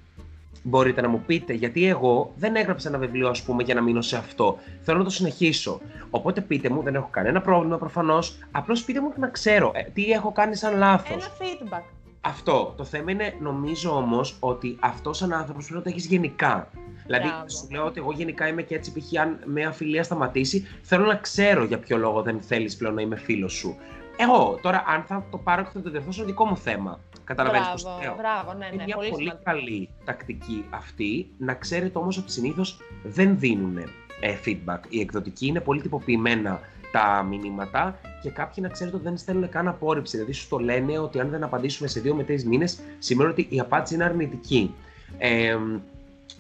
[0.63, 4.01] μπορείτε να μου πείτε, γιατί εγώ δεν έγραψα ένα βιβλίο, ας πούμε, για να μείνω
[4.01, 4.59] σε αυτό.
[4.81, 5.81] Θέλω να το συνεχίσω.
[6.11, 8.39] Οπότε πείτε μου, δεν έχω κανένα πρόβλημα προφανώς.
[8.51, 11.25] Απλώς πείτε μου να ξέρω ε, τι έχω κάνει σαν λάθος.
[11.25, 11.83] Ένα feedback.
[12.21, 12.75] Αυτό.
[12.77, 16.71] Το θέμα είναι, νομίζω όμως, ότι αυτός σαν άνθρωπος πρέπει να το έχεις γενικά.
[17.07, 17.49] Δηλαδή, Μπράβο.
[17.49, 19.21] σου λέω ότι εγώ γενικά είμαι και έτσι, π.χ.
[19.21, 23.17] αν μια φιλία σταματήσει, θέλω να ξέρω για ποιο λόγο δεν θέλεις πλέον να είμαι
[23.17, 23.77] φίλος σου.
[24.17, 27.01] Εγώ τώρα, αν θα το πάρω και θα το διορθώσω, δικό μου θέμα.
[27.25, 28.15] Καταλαβαίνεις πώς λέω.
[28.17, 31.31] Μπράβο, ναι, ναι, Είναι μια πολύ, πολύ καλή τακτική αυτή.
[31.39, 33.79] Να ξέρετε όμως ότι συνήθως δεν δίνουν
[34.21, 34.81] ε, feedback.
[34.89, 36.61] Οι εκδοτικοί είναι πολύ τυποποιημένα
[36.93, 40.17] τα μηνύματα και κάποιοι να ξέρετε ότι δεν στέλνουν καν απόρριψη.
[40.17, 43.47] Δηλαδή σου το λένε ότι αν δεν απαντήσουμε σε δύο με τρεις μήνες, σημαίνει ότι
[43.51, 44.75] η απάντηση είναι αρνητική.
[45.19, 45.57] Ε,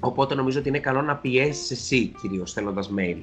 [0.01, 3.19] οπότε νομίζω ότι είναι καλό να πιέσεις εσύ κυρίως στέλνοντας mail.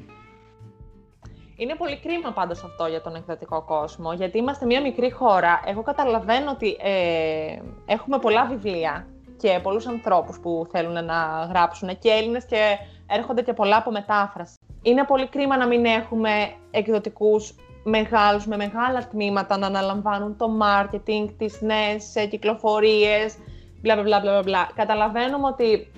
[1.57, 5.61] Είναι πολύ κρίμα πάντως αυτό για τον εκδοτικό κόσμο, γιατί είμαστε μια μικρή χώρα.
[5.65, 9.07] Εγώ καταλαβαίνω ότι ε, έχουμε πολλά βιβλία
[9.37, 14.55] και πολλούς ανθρώπους που θέλουν να γράψουν και Έλληνες και έρχονται και πολλά από μετάφραση.
[14.85, 21.29] Είναι πολύ κρίμα να μην έχουμε εκδοτικούς μεγάλους, με μεγάλα τμήματα να αναλαμβάνουν το marketing,
[21.37, 23.35] τις νέες ε, κυκλοφορίες,
[23.81, 24.69] μπλα μπλα μπλα μπλα.
[24.75, 25.91] Καταλαβαίνουμε ότι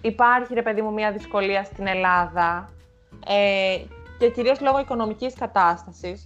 [0.00, 2.68] υπάρχει, ρε παιδί μου, μια δυσκολία στην Ελλάδα
[3.26, 3.76] ε,
[4.18, 6.22] και κυρίως λόγω οικονομικής κατάστασης.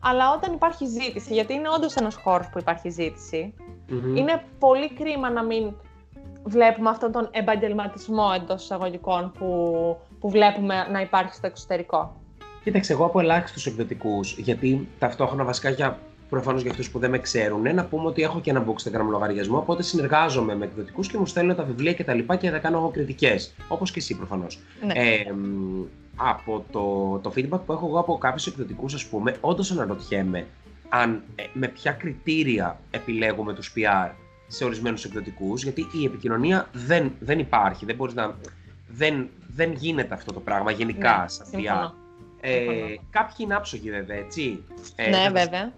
[0.00, 2.88] Αλλά όταν υπάρχει ζήτηση, γιατί είναι όντως ένας χώρος που υπάρχει
[4.14, 5.74] είναι πολύ κρίμα να μην
[6.44, 9.46] βλέπουμε αυτόν τον επαγγελματισμό εντός εισαγωγικών που,
[10.20, 12.16] που βλέπουμε να υπάρχει στο εξωτερικό.
[12.64, 17.18] Κοίταξε, εγώ από ελάχιστους εκδοτικούς, γιατί ταυτόχρονα βασικά για προφανώς για αυτούς που δεν με
[17.18, 19.56] ξέρουν, να πούμε ότι έχω και ένα Bookstagram λογαριασμό.
[19.56, 22.76] Οπότε συνεργάζομαι με εκδοτικούς και μου στέλνουν τα βιβλία και τα λοιπά και θα κάνω
[22.76, 23.54] εγώ κριτικές.
[23.68, 24.58] Όπως και εσύ προφανώς.
[24.86, 24.92] Ναι.
[24.92, 25.34] Ε,
[26.16, 30.46] από το, το feedback που έχω εγώ από κάποιους εκδοτικούς, ας πούμε, όντως αναρωτιέμαι
[30.88, 34.10] αν ε, με ποια κριτήρια επιλέγουμε τους PR
[34.46, 37.84] σε ορισμένους εκδοτικούς, γιατί η επικοινωνία δεν, δεν υπάρχει.
[37.84, 38.36] Δεν μπορείς να.
[38.88, 41.92] Δεν, δεν γίνεται αυτό το πράγμα γενικά ναι, σαν PR.
[42.40, 44.64] Ε, κάποιοι είναι άψογοι βέβαια, έτσι.
[44.96, 45.72] Ε, ναι, βέβαια.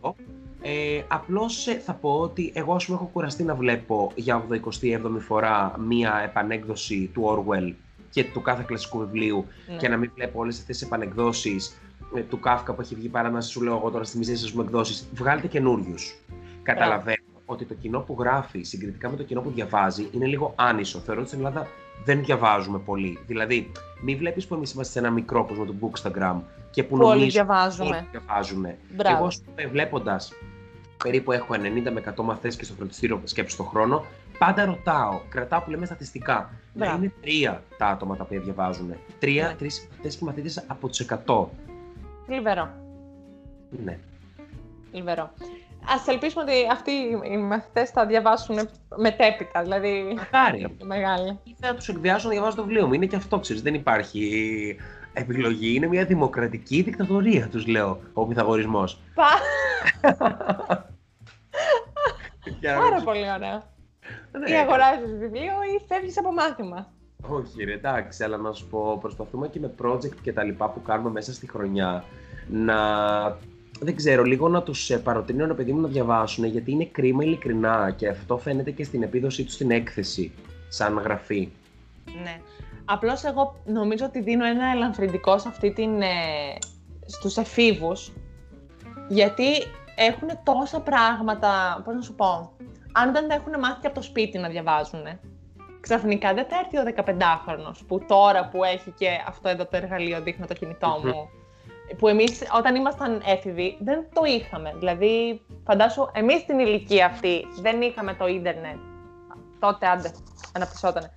[0.63, 5.01] Ε, Απλώς ε, θα πω ότι εγώ ας πούμε, έχω κουραστεί να βλέπω για 87η
[5.19, 7.75] φορά μία επανέκδοση του Orwell
[8.11, 9.77] και του κάθε κλασικού βιβλίου Ναι.
[9.77, 11.81] και να μην βλέπω όλες αυτές τις επανεκδόσεις
[12.15, 14.53] ε, του Κάφκα που έχει βγει παρά να σου λέω εγώ τώρα στι μισέ σας
[14.53, 15.09] μου εκδόσεις.
[15.15, 16.15] Βγάλετε καινούριους.
[16.63, 20.99] Καταλαβαίνω ότι το κοινό που γράφει συγκριτικά με το κοινό που διαβάζει είναι λίγο άνισο.
[20.99, 21.67] Θεωρώ ότι στην Ελλάδα
[22.05, 23.19] δεν διαβάζουμε πολύ.
[23.27, 26.37] Δηλαδή, μην βλέπεις που εμείς είμαστε σε ένα μικρό κόσμο του Bookstagram
[26.71, 27.97] και που Που όλοι νομίζουμε διαβάζουμε.
[27.97, 28.67] όλοι διαβάζουν.
[28.95, 29.17] Μπράβο.
[29.17, 30.33] Εγώ, ας πούμε, βλέποντας
[31.05, 34.05] περίπου έχω 90 με 100 μαθές και στο φροντιστήριο σκέψη το χρόνο,
[34.39, 36.35] πάντα ρωτάω, κρατάω που λέμε στατιστικά.
[36.75, 36.97] Να Μπράβο.
[37.03, 38.95] είναι τρία τα άτομα τα οποία διαβάζουν.
[39.19, 39.55] Τρία, Ναι.
[39.55, 41.49] τρεις μαθητές και μαθήτες από τους 100.
[42.27, 42.69] Θλιβερό.
[43.85, 43.99] Ναι.
[44.91, 45.31] Θλιβερό.
[45.89, 46.91] Ας ελπίσουμε ότι αυτοί
[47.31, 50.15] οι μαθητές θα διαβάσουν μετέπειτα, δηλαδή...
[50.17, 50.77] Μακάρι.
[50.83, 51.39] Μεγάλη.
[51.45, 52.93] Ή θα τους εκβιάσουν να διαβάζουν το βιβλίο μου.
[52.93, 54.77] Είναι και αυτό, ξέρεις, δεν υπάρχει
[55.13, 55.75] επιλογή.
[55.75, 58.99] Είναι μια δημοκρατική δικτατορία, τους λέω, ο Πυθαγορισμός.
[59.15, 59.29] Πα...
[62.61, 63.63] Για να Πάρα μην- πολύ ωραία.
[64.33, 64.51] Ναι.
[64.51, 66.87] Ή αγοράζεις βιβλίο ή φεύγεις από μάθημα.
[67.29, 70.83] Όχι, ρε, εντάξει, αλλά να σου πω, προσπαθούμε και με project και τα λοιπά που
[70.83, 72.05] κάνουμε μέσα στη χρονιά
[72.49, 72.77] να.
[73.83, 77.95] Δεν ξέρω, λίγο να τους παροτρύνω ένα παιδί μου να διαβάσουν, γιατί είναι κρίμα ειλικρινά
[77.97, 80.33] και αυτό φαίνεται και στην επίδοσή τους στην έκθεση,
[80.69, 81.49] σαν γραφή.
[82.23, 82.41] Ναι.
[82.85, 86.03] Απλώς εγώ νομίζω ότι δίνω ένα ελαφρυντικό σε αυτή την...
[86.03, 86.09] Ε,
[87.07, 88.13] στους εφήβους,
[89.09, 89.49] γιατί
[89.95, 92.53] έχουν τόσα πράγματα, πώς να σου πω,
[92.93, 95.03] αν δεν τα έχουν μάθει και από το σπίτι να διαβάζουν,
[95.81, 100.21] ξαφνικά δεν θα έρθει ο 15χρονος που τώρα που έχει και αυτό εδώ το εργαλείο
[100.21, 101.31] δείχνω το κινητό μου,
[101.99, 104.75] που εμείς όταν ήμασταν έφηβοι δεν το είχαμε.
[104.79, 108.79] Δηλαδή, φαντάσου, εμείς στην ηλικία αυτή δεν είχαμε το ίντερνετ.
[109.59, 110.13] Τότε άντε,
[110.53, 111.11] αναπτυσσότανε.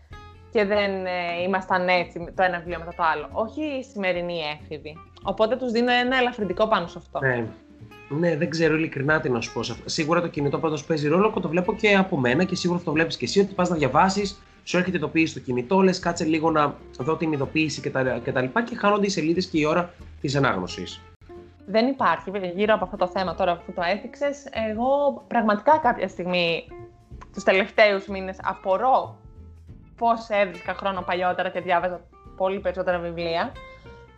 [0.51, 3.29] Και δεν ε, ήμασταν έτσι το ένα βιβλίο μετά το άλλο.
[3.31, 4.97] Όχι οι σημερινοί έφηβοι.
[5.23, 7.19] Οπότε τους δίνω ένα ελαφρυντικό πάνω σε αυτό.
[7.19, 7.45] Ναι.
[8.09, 9.63] Ναι, δεν ξέρω ειλικρινά τι να σου πω.
[9.63, 9.89] σε αυτό.
[9.89, 12.85] Σίγουρα το κινητό πάντω παίζει ρόλο και το βλέπω και από μένα και σίγουρα θα
[12.85, 16.23] το βλέπεις και εσύ ότι πας να διαβάσεις, σου έρχεται ειδοποίηση στο κινητό, λες κάτσε
[16.23, 19.59] λίγο να δω την ειδοποίηση και τα, και τα λοιπά και χάνονται οι σελίδες και
[19.59, 21.01] η ώρα της ανάγνωσης.
[21.65, 24.47] Δεν υπάρχει γύρω από αυτό το θέμα τώρα που το έθιξες.
[24.69, 26.67] Εγώ πραγματικά κάποια στιγμή
[27.33, 29.17] τους τελευταίους μήνες απορώ
[29.97, 32.01] πώς έβρισκα χρόνο παλιότερα και διάβαζα
[32.37, 33.51] πολύ περισσότερα βιβλία.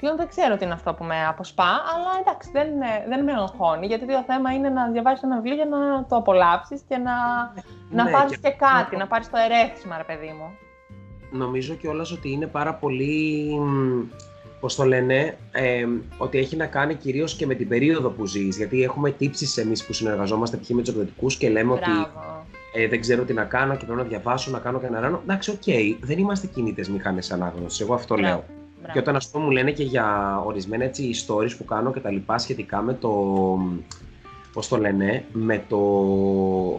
[0.06, 1.64] Πλέον δεν ξέρω τι είναι αυτό που με αποσπά,
[1.94, 2.68] αλλά εντάξει, δεν,
[3.10, 6.82] δεν με αγχώνει, γιατί το θέμα είναι να διαβάσεις ένα βιβλίο για να το απολαύσεις
[6.88, 7.14] και να,
[7.92, 10.50] να Ναι, πάρεις και- και κάτι, να πάρεις το ερέθισμα, ρε παιδί μου.
[11.32, 13.52] Νομίζω κιόλας ότι είναι πάρα πολύ,
[14.60, 15.86] πώς το λένε, ε,
[16.18, 18.58] ότι έχει να κάνει κυρίως και με την περίοδο που ζεις.
[18.58, 20.70] Γιατί έχουμε τύψεις εμείς που συνεργαζόμαστε π.χ.
[20.70, 22.46] με τους εκδοτικούς και λέμε ότι Μπράβο.
[22.76, 25.20] ε, δεν ξέρω τι να κάνω και πρέπει να διαβάσω, να κάνω και να ράνω.
[25.24, 25.64] Εντάξει, οκ,
[26.06, 28.30] δεν είμαστε κινητές μηχανές ανάγνωσης, εγώ αυτό Μπράβο.
[28.48, 28.64] λέω.
[28.86, 28.94] Μπράβο.
[28.94, 32.12] Και όταν ας πούμε μου λένε και για ορισμένα έτσι stories που κάνω και τα
[32.12, 33.12] λοιπά σχετικά με το,
[34.54, 35.80] πώς το λένε, με, το,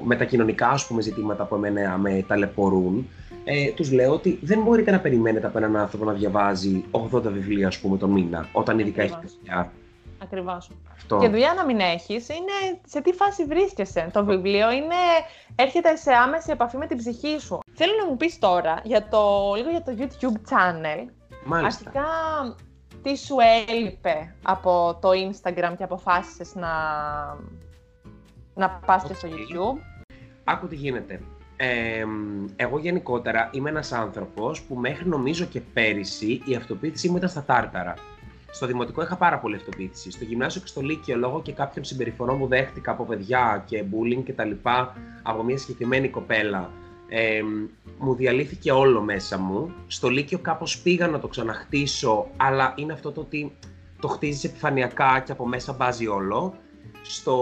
[0.05, 3.09] με τα κοινωνικά ας πούμε ζητήματα που εμένα με ταλαιπωρούν,
[3.45, 7.67] ε, τους λέω ότι δεν μπορείτε να περιμένετε από έναν άνθρωπο να διαβάζει 80 βιβλία
[7.67, 9.39] ας πούμε τον μήνα, όταν ειδικά έχει Ακριβώς.
[9.39, 9.73] δουλειά.
[10.23, 10.71] Ακριβώς.
[10.93, 11.19] Αυτό.
[11.19, 14.09] Και δουλειά να μην έχεις, είναι σε τι φάση βρίσκεσαι.
[14.13, 14.95] Το βιβλίο είναι,
[15.57, 17.59] έρχεται σε άμεση επαφή με την ψυχή σου.
[17.75, 21.09] Θέλω να μου πεις τώρα για το, λίγο για το YouTube channel.
[21.47, 21.91] Μάλιστα.
[21.91, 22.07] Αρχικά,
[23.03, 23.37] τι σου
[23.69, 26.71] έλειπε από το Instagram και αποφάσισες να,
[28.55, 29.33] να πας και στο OK.
[29.35, 29.81] YouTube;
[30.45, 31.21] Άκου τι γίνεται.
[31.57, 32.05] Ε,
[32.57, 37.43] εγώ γενικότερα είμαι ένας άνθρωπος που μέχρι νομίζω και πέρυσι η αυτοπεποίθησή μου ήταν στα
[37.43, 37.95] τάρταρα.
[38.51, 40.11] Στο δημοτικό είχα πάρα πολύ αυτοπεποίθηση.
[40.11, 44.23] Στο γυμνάσιο και στο λύκειο, λόγω και κάποιων συμπεριφορών που δέχτηκα από παιδιά και bullying
[44.25, 46.71] και τα λοιπά από μια συγκεκριμένη κοπέλα,
[47.09, 47.41] ε,
[47.99, 49.75] μου διαλύθηκε όλο μέσα μου.
[49.87, 53.53] Στο λύκειο κάπως πήγα να το ξαναχτίσω, αλλά είναι αυτό το ότι
[54.01, 56.55] το χτίζεις επιφανειακά και από μέσα μπάζει όλο.
[57.03, 57.35] Στο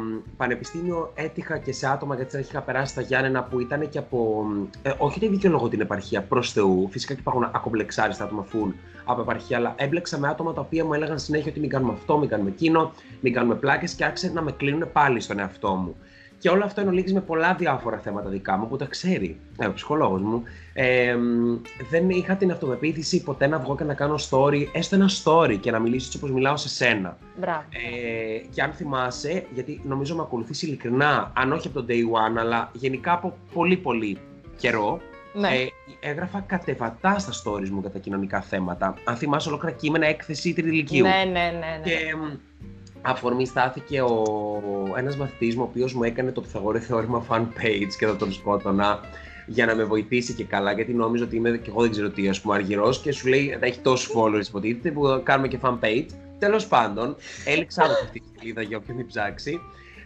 [0.00, 3.88] μ, πανεπιστήμιο έτυχα και σε άτομα, γιατί στην αρχή είχα περάσει στα Γιάννενα που ήταν
[3.88, 4.46] και από.
[4.82, 8.70] Ε, όχι ότι δικαιολογώ την επαρχία προς Θεού, φυσικά και υπάρχουν ακομπλεξάριστα άτομα φουλ
[9.04, 12.18] από επαρχία, αλλά έμπλεξα με άτομα τα οποία μου έλεγαν συνέχεια ότι μην κάνουμε αυτό,
[12.18, 15.96] μην κάνουμε εκείνο, μην κάνουμε πλάκες και άρχισε να με κλείνουν πάλι στον εαυτό μου.
[16.40, 19.66] Και όλο αυτό εν ολίγης με πολλά διάφορα θέματα δικά μου που τα ξέρει ε,
[19.66, 20.42] ο ψυχολόγος μου.
[20.72, 21.56] Ε, μ,
[21.90, 25.70] δεν είχα την αυτοπεποίθηση ποτέ να βγω και να κάνω story, έστω ένα story και
[25.70, 27.16] να μιλήσω έτσι όπως μιλάω σε σένα.
[27.36, 27.64] Μπράβο.
[27.70, 32.38] Ε, και αν θυμάσαι, γιατί νομίζω με ακολουθείς ειλικρινά, αν όχι από τον day one,
[32.38, 34.18] αλλά γενικά από πολύ πολύ
[34.56, 35.00] καιρό,
[35.32, 35.48] ναι.
[35.48, 35.68] ε,
[36.00, 38.94] έγραφα κατεβατά στα stories μου για τα κοινωνικά θέματα.
[39.04, 41.04] Αν θυμάσαι ολόκληρα κείμενα έκθεση τρίτη ηλικίου.
[41.04, 41.90] ναι, ναι, ναι, ναι.
[41.90, 42.49] Και μ,
[43.02, 44.24] αφορμή στάθηκε ο,
[44.96, 48.32] ένας μαθητής μου, ο οποίος μου έκανε το Pythagorean θεώρημα fan page και θα τον
[48.32, 49.00] σκότωνα
[49.46, 52.28] για να με βοηθήσει και καλά, γιατί νόμιζα ότι είμαι και εγώ δεν ξέρω τι,
[52.28, 55.78] ας πούμε, αργυρός και σου λέει, θα έχει τόσους followers υποτίθεται που κάνουμε και fan
[55.80, 56.06] page.
[56.38, 59.60] Τέλος πάντων, έλεξα από αυτή τη σελίδα για όποιον την ψάξει.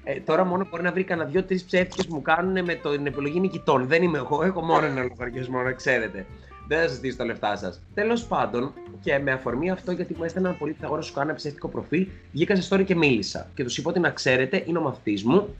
[0.04, 3.40] Ε, τώρα μόνο μπορεί να βρει κανένα δύο-τρει ψεύτικες που μου κάνουν με την επιλογή
[3.40, 3.86] νικητών.
[3.86, 6.26] Δεν είμαι εγώ, έχω μόνο ένα λογαριασμό, να ξέρετε.
[6.68, 7.80] Δεν θα σα δίνω τα λεφτά σας.
[7.94, 11.68] Τέλος πάντων, και με αφορμή αυτό, γιατί μου έστειλαν πολύ πιθαγόρα σου κάνω ένα ψεύτικο
[11.68, 13.50] προφίλ, βγήκα σε story και μίλησα.
[13.54, 15.56] Και τους είπα ότι να ξέρετε, είναι ο μαθητής μου.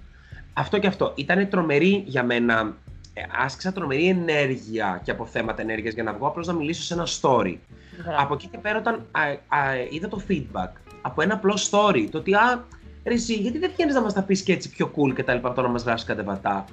[0.53, 1.13] Αυτό και αυτό.
[1.17, 2.77] Ήταν τρομερή για μένα.
[3.17, 6.95] Ε, άσκησα τρομερή ενέργεια και από θέματα ενέργειας για να βγω απλώς να μιλήσω σε
[6.95, 7.57] ένα story.
[8.03, 8.23] Μπράβο.
[8.23, 9.21] Από εκεί και πέρα, όταν α,
[9.59, 10.71] α, είδα το feedback
[11.03, 12.65] από ένα απλό story, το ότι α,
[13.05, 15.35] ρε εσύ, γιατί δεν βγαίνεις να μας τα πεις και έτσι πιο cool και τα
[15.35, 16.65] λοιπά, από το να μας γράψεις κατεβατά.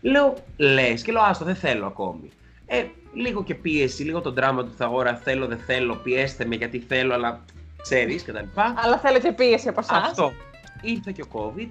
[0.00, 2.28] Λέω, λες, και λέω, άστο, δεν θέλω ακόμη.
[2.66, 2.84] Ε,
[3.18, 7.14] λίγο και πίεση, λίγο το δράμα του Θαγόρα, θέλω, δεν θέλω, πιέστε με γιατί θέλω,
[7.14, 7.44] αλλά
[7.82, 8.74] ξέρεις και τα λοιπά.
[8.76, 10.02] Αλλά θέλω και πίεση από εσάς.
[10.02, 10.32] Αυτό.
[10.82, 11.68] Ήρθε και ο COVID.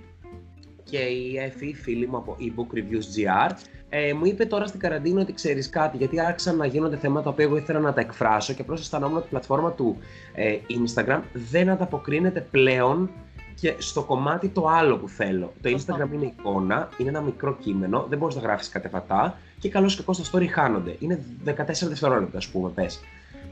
[0.84, 3.52] και η Εφη, φίλη μου από eBook Reviews GR,
[3.90, 7.42] ε, μου είπε τώρα στην καραντίνα ότι ξέρεις κάτι, γιατί άρχισαν να γίνονται θέματα που
[7.42, 9.98] εγώ ήθελα να τα εκφράσω και απλώς αισθανόμουν ότι η πλατφόρμα του
[10.36, 13.10] ε, Instagram δεν ανταποκρίνεται πλέον
[13.60, 15.54] και στο κομμάτι το άλλο που θέλω.
[15.62, 19.96] Το Instagram είναι εικόνα, είναι ένα μικρό κείμενο, δεν μπορείς να γράφεις κατεβατά και καλώς
[19.96, 20.96] και στα story χάνονται.
[21.00, 21.54] Είναι 14
[21.88, 23.00] δευτερόλεπτα, ας πούμε, πες.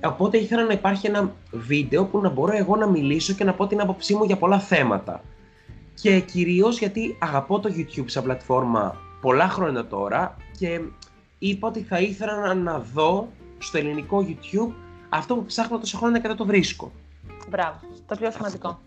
[0.04, 3.68] Οπότε ήθελα να υπάρχει ένα βίντεο που να μπορώ εγώ να μιλήσω και να πω
[3.68, 5.24] την άποψή μου για πολλά θέματα.
[6.02, 10.82] Και κυρίως γιατί αγαπώ το YouTube σαν πλατφόρμα πολλά χρόνια τώρα και
[11.40, 14.74] είπα ότι θα ήθελα να δω στο ελληνικό YouTube
[15.10, 16.92] αυτό που ψάχνω τόσο χρόνια και δεν το βρίσκω.
[17.50, 17.80] Μπράβο.
[18.08, 18.80] Το πιο σημαντικό.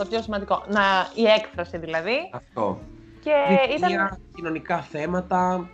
[0.00, 0.64] Το πιο σημαντικό.
[0.68, 0.80] Να,
[1.14, 2.30] η έκφραση δηλαδή.
[2.32, 2.78] Αυτό.
[3.20, 3.30] Και
[3.76, 4.18] ήταν...
[4.34, 5.68] κοινωνικά θέματα,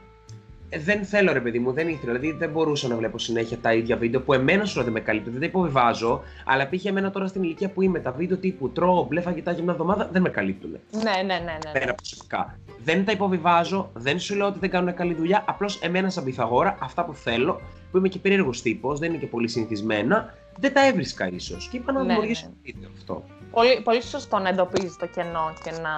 [0.69, 2.13] ε, δεν θέλω ρε παιδί μου, δεν ήθελα.
[2.13, 5.31] Δηλαδή δεν μπορούσα να βλέπω συνέχεια τα ίδια βίντεο που εμένα σου δεν με καλύπτει,
[5.31, 6.23] δεν τα υποβιβάζω.
[6.45, 9.63] Αλλά πήγε εμένα τώρα στην ηλικία που είμαι, τα βίντεο τύπου τρώω μπλε φαγητά για
[9.63, 10.71] μια εβδομάδα δεν με καλύπτουν.
[10.71, 11.59] Ναι, ναι, ναι.
[11.73, 11.93] ναι, ναι.
[11.93, 12.59] προσωπικά.
[12.85, 15.45] Δεν τα υποβιβάζω, δεν σου λέω ότι δεν κάνουν καλή δουλειά.
[15.47, 17.61] Απλώς εμένα σαν πυθαγόρα, αυτά που θέλω,
[17.91, 21.69] που είμαι και περίεργος τύπος, δεν είναι και πολύ συνηθισμένα, δεν τα έβρισκα ίσως.
[21.69, 22.73] Και είπα να ναι, δημιουργήσω ναι.
[22.73, 23.25] βίντεο αυτό.
[23.51, 25.95] Πολύ, πολύ σωστό να εντοπίζεις το κενό και να,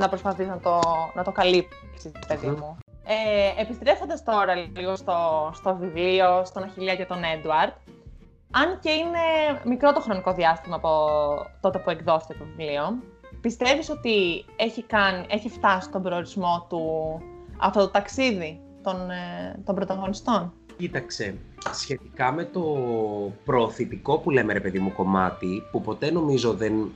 [0.00, 0.80] να προσπαθείς να το,
[1.14, 2.76] να το καλύψεις, παιδί μου.
[3.06, 7.74] Ε, επιστρέφοντας τώρα λίγο στο, στο βιβλίο, στον Αχιλιά και τον Έντουαρτ,
[8.50, 11.08] αν και είναι μικρό το χρονικό διάστημα από
[11.60, 13.02] τότε που εκδόθηκε το βιβλίο,
[13.40, 16.82] πιστεύεις ότι έχει, κάνει, έχει φτάσει στον προορισμό του
[17.58, 21.34] αυτό το ταξίδι των, ε, των πρωταγωνιστών; Κοίταξε,
[21.72, 22.62] σχετικά με το
[23.44, 26.92] προωθητικό που λέμε ρε παιδί μου κομμάτι, που ποτέ νομίζω δεν...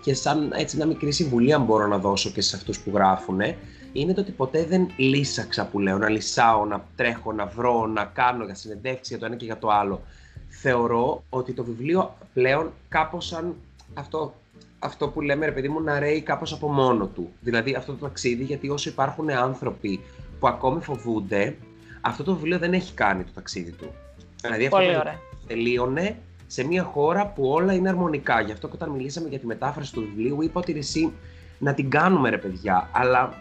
[0.00, 3.56] και σαν έτσι μια μικρή συμβουλή μπορώ να δώσω και σε αυτούς που γράφουνε,
[3.92, 8.04] είναι το ότι ποτέ δεν λύσαξα που λέω, να λυσάω, να τρέχω, να βρω, να
[8.04, 10.02] κάνω για συνεντεύξει για το ένα και για το άλλο.
[10.48, 13.54] Θεωρώ ότι το βιβλίο πλέον κάπως σαν
[13.94, 14.34] αυτό,
[14.78, 17.30] αυτό που λέμε ρε παιδί μου να ρέει κάπως από μόνο του.
[17.40, 20.00] Δηλαδή αυτό το ταξίδι γιατί όσο υπάρχουν άνθρωποι
[20.40, 21.56] που ακόμη φοβούνται,
[22.00, 23.94] αυτό το βιβλίο δεν έχει κάνει το ταξίδι του.
[24.42, 25.18] Δηλαδή αυτό Πολύ ωραία.
[25.46, 28.40] τελείωνε σε μια χώρα που όλα είναι αρμονικά.
[28.40, 31.12] Γι' αυτό και όταν μιλήσαμε για τη μετάφραση του βιβλίου είπα ότι εσύ
[31.58, 33.32] να την κάνουμε ρε παιδιά, αλλά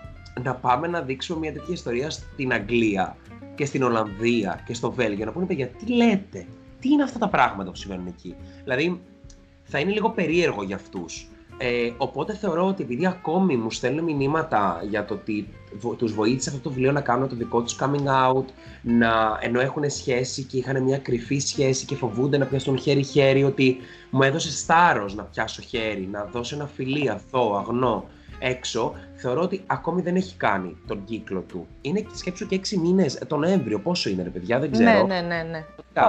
[0.43, 3.17] να πάμε να δείξουμε μια τέτοια ιστορία στην Αγγλία
[3.55, 5.25] και στην Ολλανδία και στο Βέλγιο.
[5.25, 6.45] Να πούνε παιδιά, τι λέτε,
[6.79, 9.01] τι είναι αυτά τα πράγματα που συμβαίνουν εκεί; Δηλαδή,
[9.63, 11.27] θα είναι λίγο περίεργο για αυτούς.
[11.59, 15.47] Ε, οπότε θεωρώ ότι επειδή ακόμη μου στέλνουν μηνύματα για το ότι
[15.97, 18.45] τους βοήθησε αυτό το βιβλίο να κάνουν το δικό τους coming out,
[18.81, 23.77] να, ενώ έχουν σχέση και είχαν μια κρυφή σχέση και φοβούνται να πιάσουν χέρι-χέρι, ότι
[24.09, 28.05] μου έδωσε στάρος να πιάσω χέρι, να δώσω ένα φιλί αθώο, αγνό
[28.39, 31.67] έξω, θεωρώ ότι ακόμη δεν έχει κάνει τον κύκλο του.
[31.81, 33.79] Είναι σκέψου και έξι μήνες, ε, τον Νοέμβριο.
[33.79, 35.05] Πόσο είναι, ρε παιδιά, δεν ξέρω.
[35.05, 35.43] Ναι, ναι, ναι.
[35.43, 35.65] ναι.
[35.93, 36.01] 7,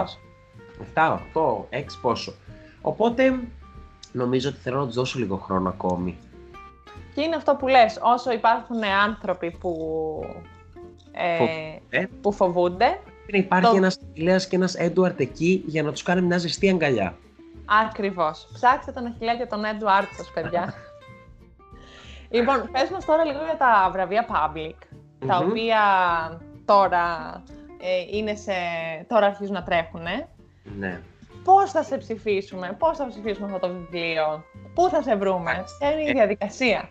[0.94, 2.34] 7, 8, 6 πόσο.
[2.80, 3.40] Οπότε
[4.12, 6.18] νομίζω ότι θέλω να τους δώσω λίγο χρόνο ακόμη.
[7.14, 9.72] Και είναι αυτό που λες, όσο υπάρχουν άνθρωποι που,
[11.90, 13.00] ε, που φοβούνται.
[13.26, 13.76] Πρέπει να υπάρχει το...
[13.76, 17.16] ένας Αχιλέας και ένας Έντουαρτ εκεί για να τους κάνει μια ζεστή αγκαλιά.
[17.86, 18.48] Ακριβώς.
[18.52, 20.74] Ψάξτε τον Αχιλέα και τον Έντουαρτ σας, παιδιά.
[22.30, 24.76] Λοιπόν, πες μας τώρα λίγο για τα βραβεία Public,
[25.26, 25.80] τα οποία
[26.64, 27.32] τώρα
[27.80, 28.52] ε, είναι σε...
[29.06, 30.02] τώρα αρχίζουν να τρέχουν.
[30.78, 31.00] Ναι.
[31.48, 35.92] Πώς θα σε ψηφίσουμε, πώς θα ψηφίσουμε αυτό το βιβλίο, πού θα σε βρούμε, ποια
[35.92, 36.88] είναι η ε, διαδικασία.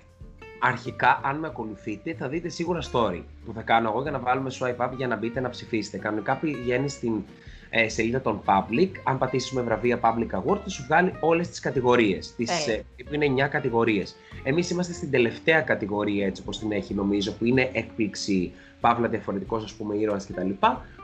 [0.60, 4.52] Αρχικά, αν με ακολουθείτε, θα δείτε σίγουρα story που θα κάνω εγώ για να βάλουμε
[4.60, 5.98] swipe up για να μπείτε να ψηφίσετε.
[5.98, 7.24] Κανονικά πηγαίνει στην
[7.70, 8.89] ε, σελίδα των Public.
[9.04, 12.36] Αν πατήσουμε βραβεία Public Award, θα σου βγάλει όλες τις κατηγορίες.
[12.36, 14.15] Τις, ε, που είναι 9 κατηγορίες.
[14.43, 19.63] Εμείς είμαστε στην τελευταία κατηγορία, έτσι όπως την έχει νομίζω, που είναι έκπληξη, παύλα διαφορετικός,
[19.63, 20.50] ας πούμε, ήρωας κτλ.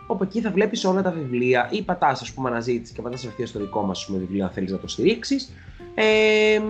[0.07, 3.47] Όπου εκεί θα βλέπεις όλα τα βιβλία ή πατάς, ας πούμε, αναζήτηση και πατάς ευθεία
[3.47, 5.51] στο δικό μας βιβλίο, αν θέλεις να το στηρίξεις.
[5.95, 6.61] Ε,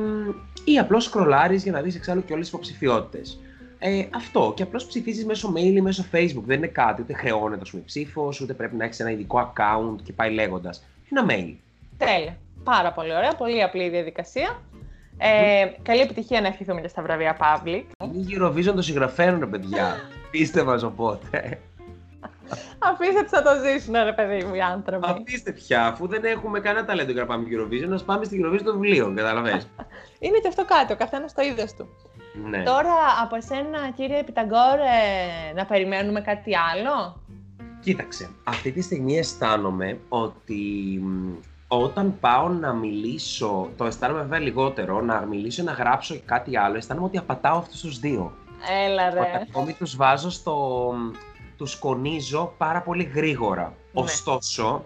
[0.63, 3.39] ή απλώς σκρολάρεις για να δεις εξάλλου και όλες τις υποψηφιότητες.
[3.79, 4.53] Ε, αυτό.
[4.55, 6.43] Και απλώς ψηφίζεις μέσω mail ή μέσω Facebook.
[6.45, 10.01] Δεν είναι κάτι, ούτε χρεώνεται ας πούμε ψήφος, ούτε πρέπει να έχεις ένα ειδικό account
[10.03, 10.83] και πάει λέγοντας.
[11.11, 11.53] Ένα mail.
[11.97, 12.37] Τέλεια.
[12.63, 13.35] Πάρα πολύ ωραία.
[13.35, 14.61] Πολύ απλή διαδικασία.
[15.17, 17.83] Ε, καλή επιτυχία να ευχηθούμε και στα βραβεία Public.
[18.13, 19.95] Είναι Eurovision το συγγραφέων, ρε παιδιά.
[20.31, 21.59] Πείστε μας οπότε.
[22.79, 25.07] Αφήστε τι να το ζήσουν, ρε παιδί μου, οι άνθρωποι.
[25.09, 28.63] Αφήστε πια, αφού δεν έχουμε κανένα ταλέντο για να πάμε Eurovision, να πάμε στην Eurovision
[28.63, 29.65] των βιβλίων, καταλαβαίνετε.
[30.25, 31.87] Είναι και αυτό κάτι, ο καθένας το είδος του.
[32.49, 32.63] Ναι.
[32.63, 37.21] Τώρα από εσένα κύριε Επιταγκόρ ε, να περιμένουμε κάτι άλλο;
[37.83, 41.01] Κοίταξε, αυτή τη στιγμή αισθάνομαι ότι
[41.67, 47.05] όταν πάω να μιλήσω, το αισθάνομαι βέβαια λιγότερο, να μιλήσω, να γράψω κάτι άλλο, αισθάνομαι
[47.05, 48.33] ότι απατάω αυτούς τους δύο.
[48.85, 49.19] Έλα ρε.
[49.19, 50.93] Όταν ακόμη τους βάζω στο...
[51.57, 53.63] τους σκονίζω πάρα πολύ γρήγορα.
[53.63, 54.01] Ναι.
[54.01, 54.85] Ωστόσο,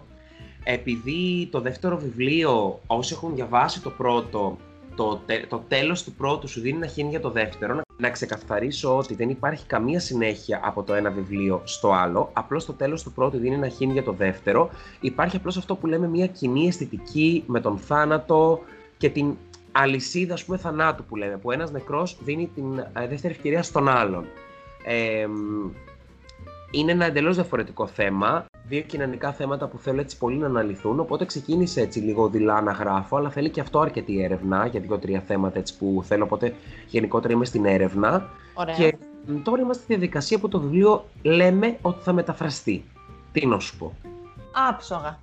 [0.64, 4.56] επειδή το δεύτερο βιβλίο, όσοι έχουν διαβάσει το πρώτο,
[4.96, 7.80] το, το τέλος του πρώτου σου δίνει ένα χίνι για το δεύτερο.
[7.96, 12.30] Να ξεκαθαρίσω ότι δεν υπάρχει καμία συνέχεια από το ένα βιβλίο στο άλλο.
[12.32, 14.70] Απλώς το τέλος του πρώτου δίνει ένα χίνι για το δεύτερο.
[15.00, 18.60] Υπάρχει απλώς αυτό που λέμε μια κοινή αισθητική με τον θάνατο
[18.96, 19.36] και την
[19.72, 21.36] αλυσίδα ας πούμε, θανάτου που λέμε.
[21.36, 24.24] Που ένας νεκρός δίνει την ε, δεύτερη ευκαιρία στον άλλον.
[24.84, 25.26] Ε,
[26.70, 28.46] είναι ένα εντελώς διαφορετικό θέμα.
[28.68, 31.00] Δύο κοινωνικά θέματα που θέλω έτσι πολύ να αναλυθούν.
[31.00, 35.22] Οπότε ξεκίνησε έτσι λίγο δειλά να γράφω, αλλά θέλει και αυτό αρκετή έρευνα για δύο-τρία
[35.26, 36.24] θέματα έτσι που θέλω.
[36.24, 36.54] Οπότε
[36.86, 38.28] γενικότερα είμαι στην έρευνα.
[38.54, 38.74] Ωραία.
[38.74, 38.96] Και
[39.42, 42.84] τώρα είμαστε στη διαδικασία που το βιβλίο λέμε ότι θα μεταφραστεί.
[43.32, 43.94] Τι να σου πω.
[44.68, 45.18] Άψογα.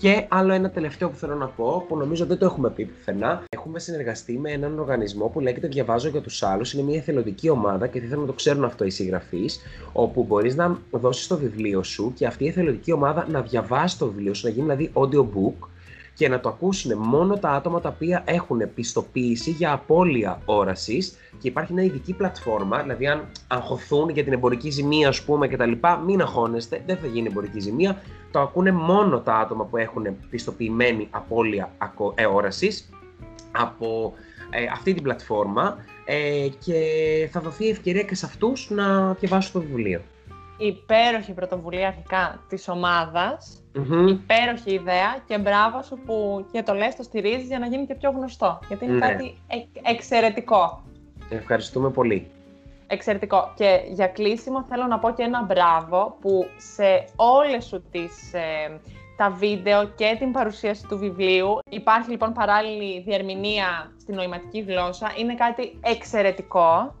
[0.00, 3.42] Και άλλο ένα τελευταίο που θέλω να πω, που νομίζω δεν το έχουμε πει πουθενά.
[3.48, 6.72] Έχουμε συνεργαστεί με έναν οργανισμό που λέγεται Διαβάζω για τους άλλους.
[6.72, 9.60] Είναι μια εθελοντική ομάδα και θέλω να το ξέρουν αυτό οι συγγραφείς,
[9.92, 14.06] όπου μπορείς να δώσεις το βιβλίο σου και αυτή η εθελοντική ομάδα να διαβάσει το
[14.06, 15.68] βιβλίο σου, να γίνει δηλαδή audiobook
[16.14, 21.48] και να το ακούσουν μόνο τα άτομα τα οποία έχουν πιστοποίηση για απώλεια όρασης και
[21.48, 25.72] υπάρχει μια ειδική πλατφόρμα, δηλαδή αν αγχωθούν για την εμπορική ζημία, ας πούμε, κτλ.,
[26.06, 28.02] μην αγχώνεστε, δεν θα γίνει εμπορική ζημία.
[28.30, 31.72] Το ακούνε μόνο τα άτομα που έχουν πιστοποιημένη απώλεια
[32.14, 32.84] ε, όραση
[33.52, 34.12] από
[34.50, 39.60] ε, αυτή την πλατφόρμα ε, και θα δοθεί ευκαιρία και σε αυτούς να διαβάσουν το
[39.60, 40.00] βιβλίο
[40.60, 43.62] υπέροχη πρωτοβουλία αρχικά της ομαδας
[44.08, 47.94] υπέροχη ιδέα και μπράβο σου που και το λες, το στηρίζεις για να γίνει και
[47.94, 48.58] πιο γνωστό.
[48.68, 49.06] Γιατί είναι ναι.
[49.06, 49.38] κάτι
[49.82, 50.82] εξαιρετικό.
[51.28, 52.30] Ευχαριστούμε πολύ.
[52.92, 53.52] Εξαιρετικό.
[53.56, 58.80] Και για κλείσιμο θέλω να πω και ένα μπράβο που σε όλες σου τις, ε,
[59.16, 65.12] τα βίντεο και την παρουσίαση του βιβλίου υπάρχει λοιπόν παράλληλη διερμηνία στην νοηματική γλώσσα.
[65.18, 66.94] Είναι κάτι εξαιρετικό.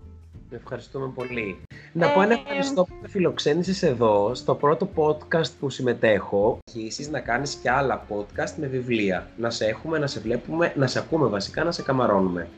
[0.50, 1.60] Ευχαριστούμε πολύ.
[1.92, 6.58] Να πω ένα ευχαριστώ που με φιλοξένησες εδώ στο πρώτο podcast που συμμετέχω.
[6.68, 9.30] Αρχίσεις να κάνεις και άλλα podcast με βιβλία.
[9.36, 12.48] Να σε έχουμε, να σε βλέπουμε, να σε ακούμε βασικά, να σε καμαρώνουμε.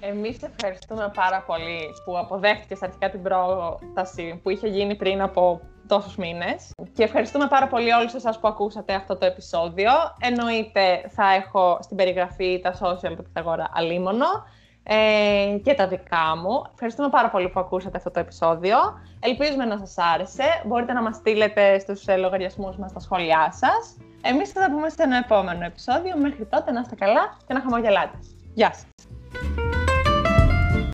[0.00, 6.16] Εμείς ευχαριστούμε πάρα πολύ που αποδέχτηκες αρχικά την πρόταση που είχε γίνει πριν από τόσους
[6.16, 6.70] μήνες.
[6.94, 9.90] Και ευχαριστούμε πάρα πολύ όλους εσάς που ακούσατε αυτό το επεισόδιο.
[10.20, 14.26] Εννοείται θα έχω στην περιγραφή τα social του Pythagora Αλίμονο
[14.82, 16.62] ε, και τα δικά μου.
[16.72, 18.76] Ευχαριστούμε πάρα πολύ που ακούσατε αυτό το επεισόδιο.
[19.20, 20.62] Ελπίζουμε να σας άρεσε.
[20.66, 23.96] Μπορείτε να μας στείλετε στους ε, λογαριασμούς μας τα σχόλιά σας.
[24.22, 26.16] Εμείς θα τα πούμε σε ένα επόμενο επεισόδιο.
[26.16, 28.18] Μέχρι τότε να είστε καλά και να χαμογελάτε.
[28.54, 28.86] Γεια σας!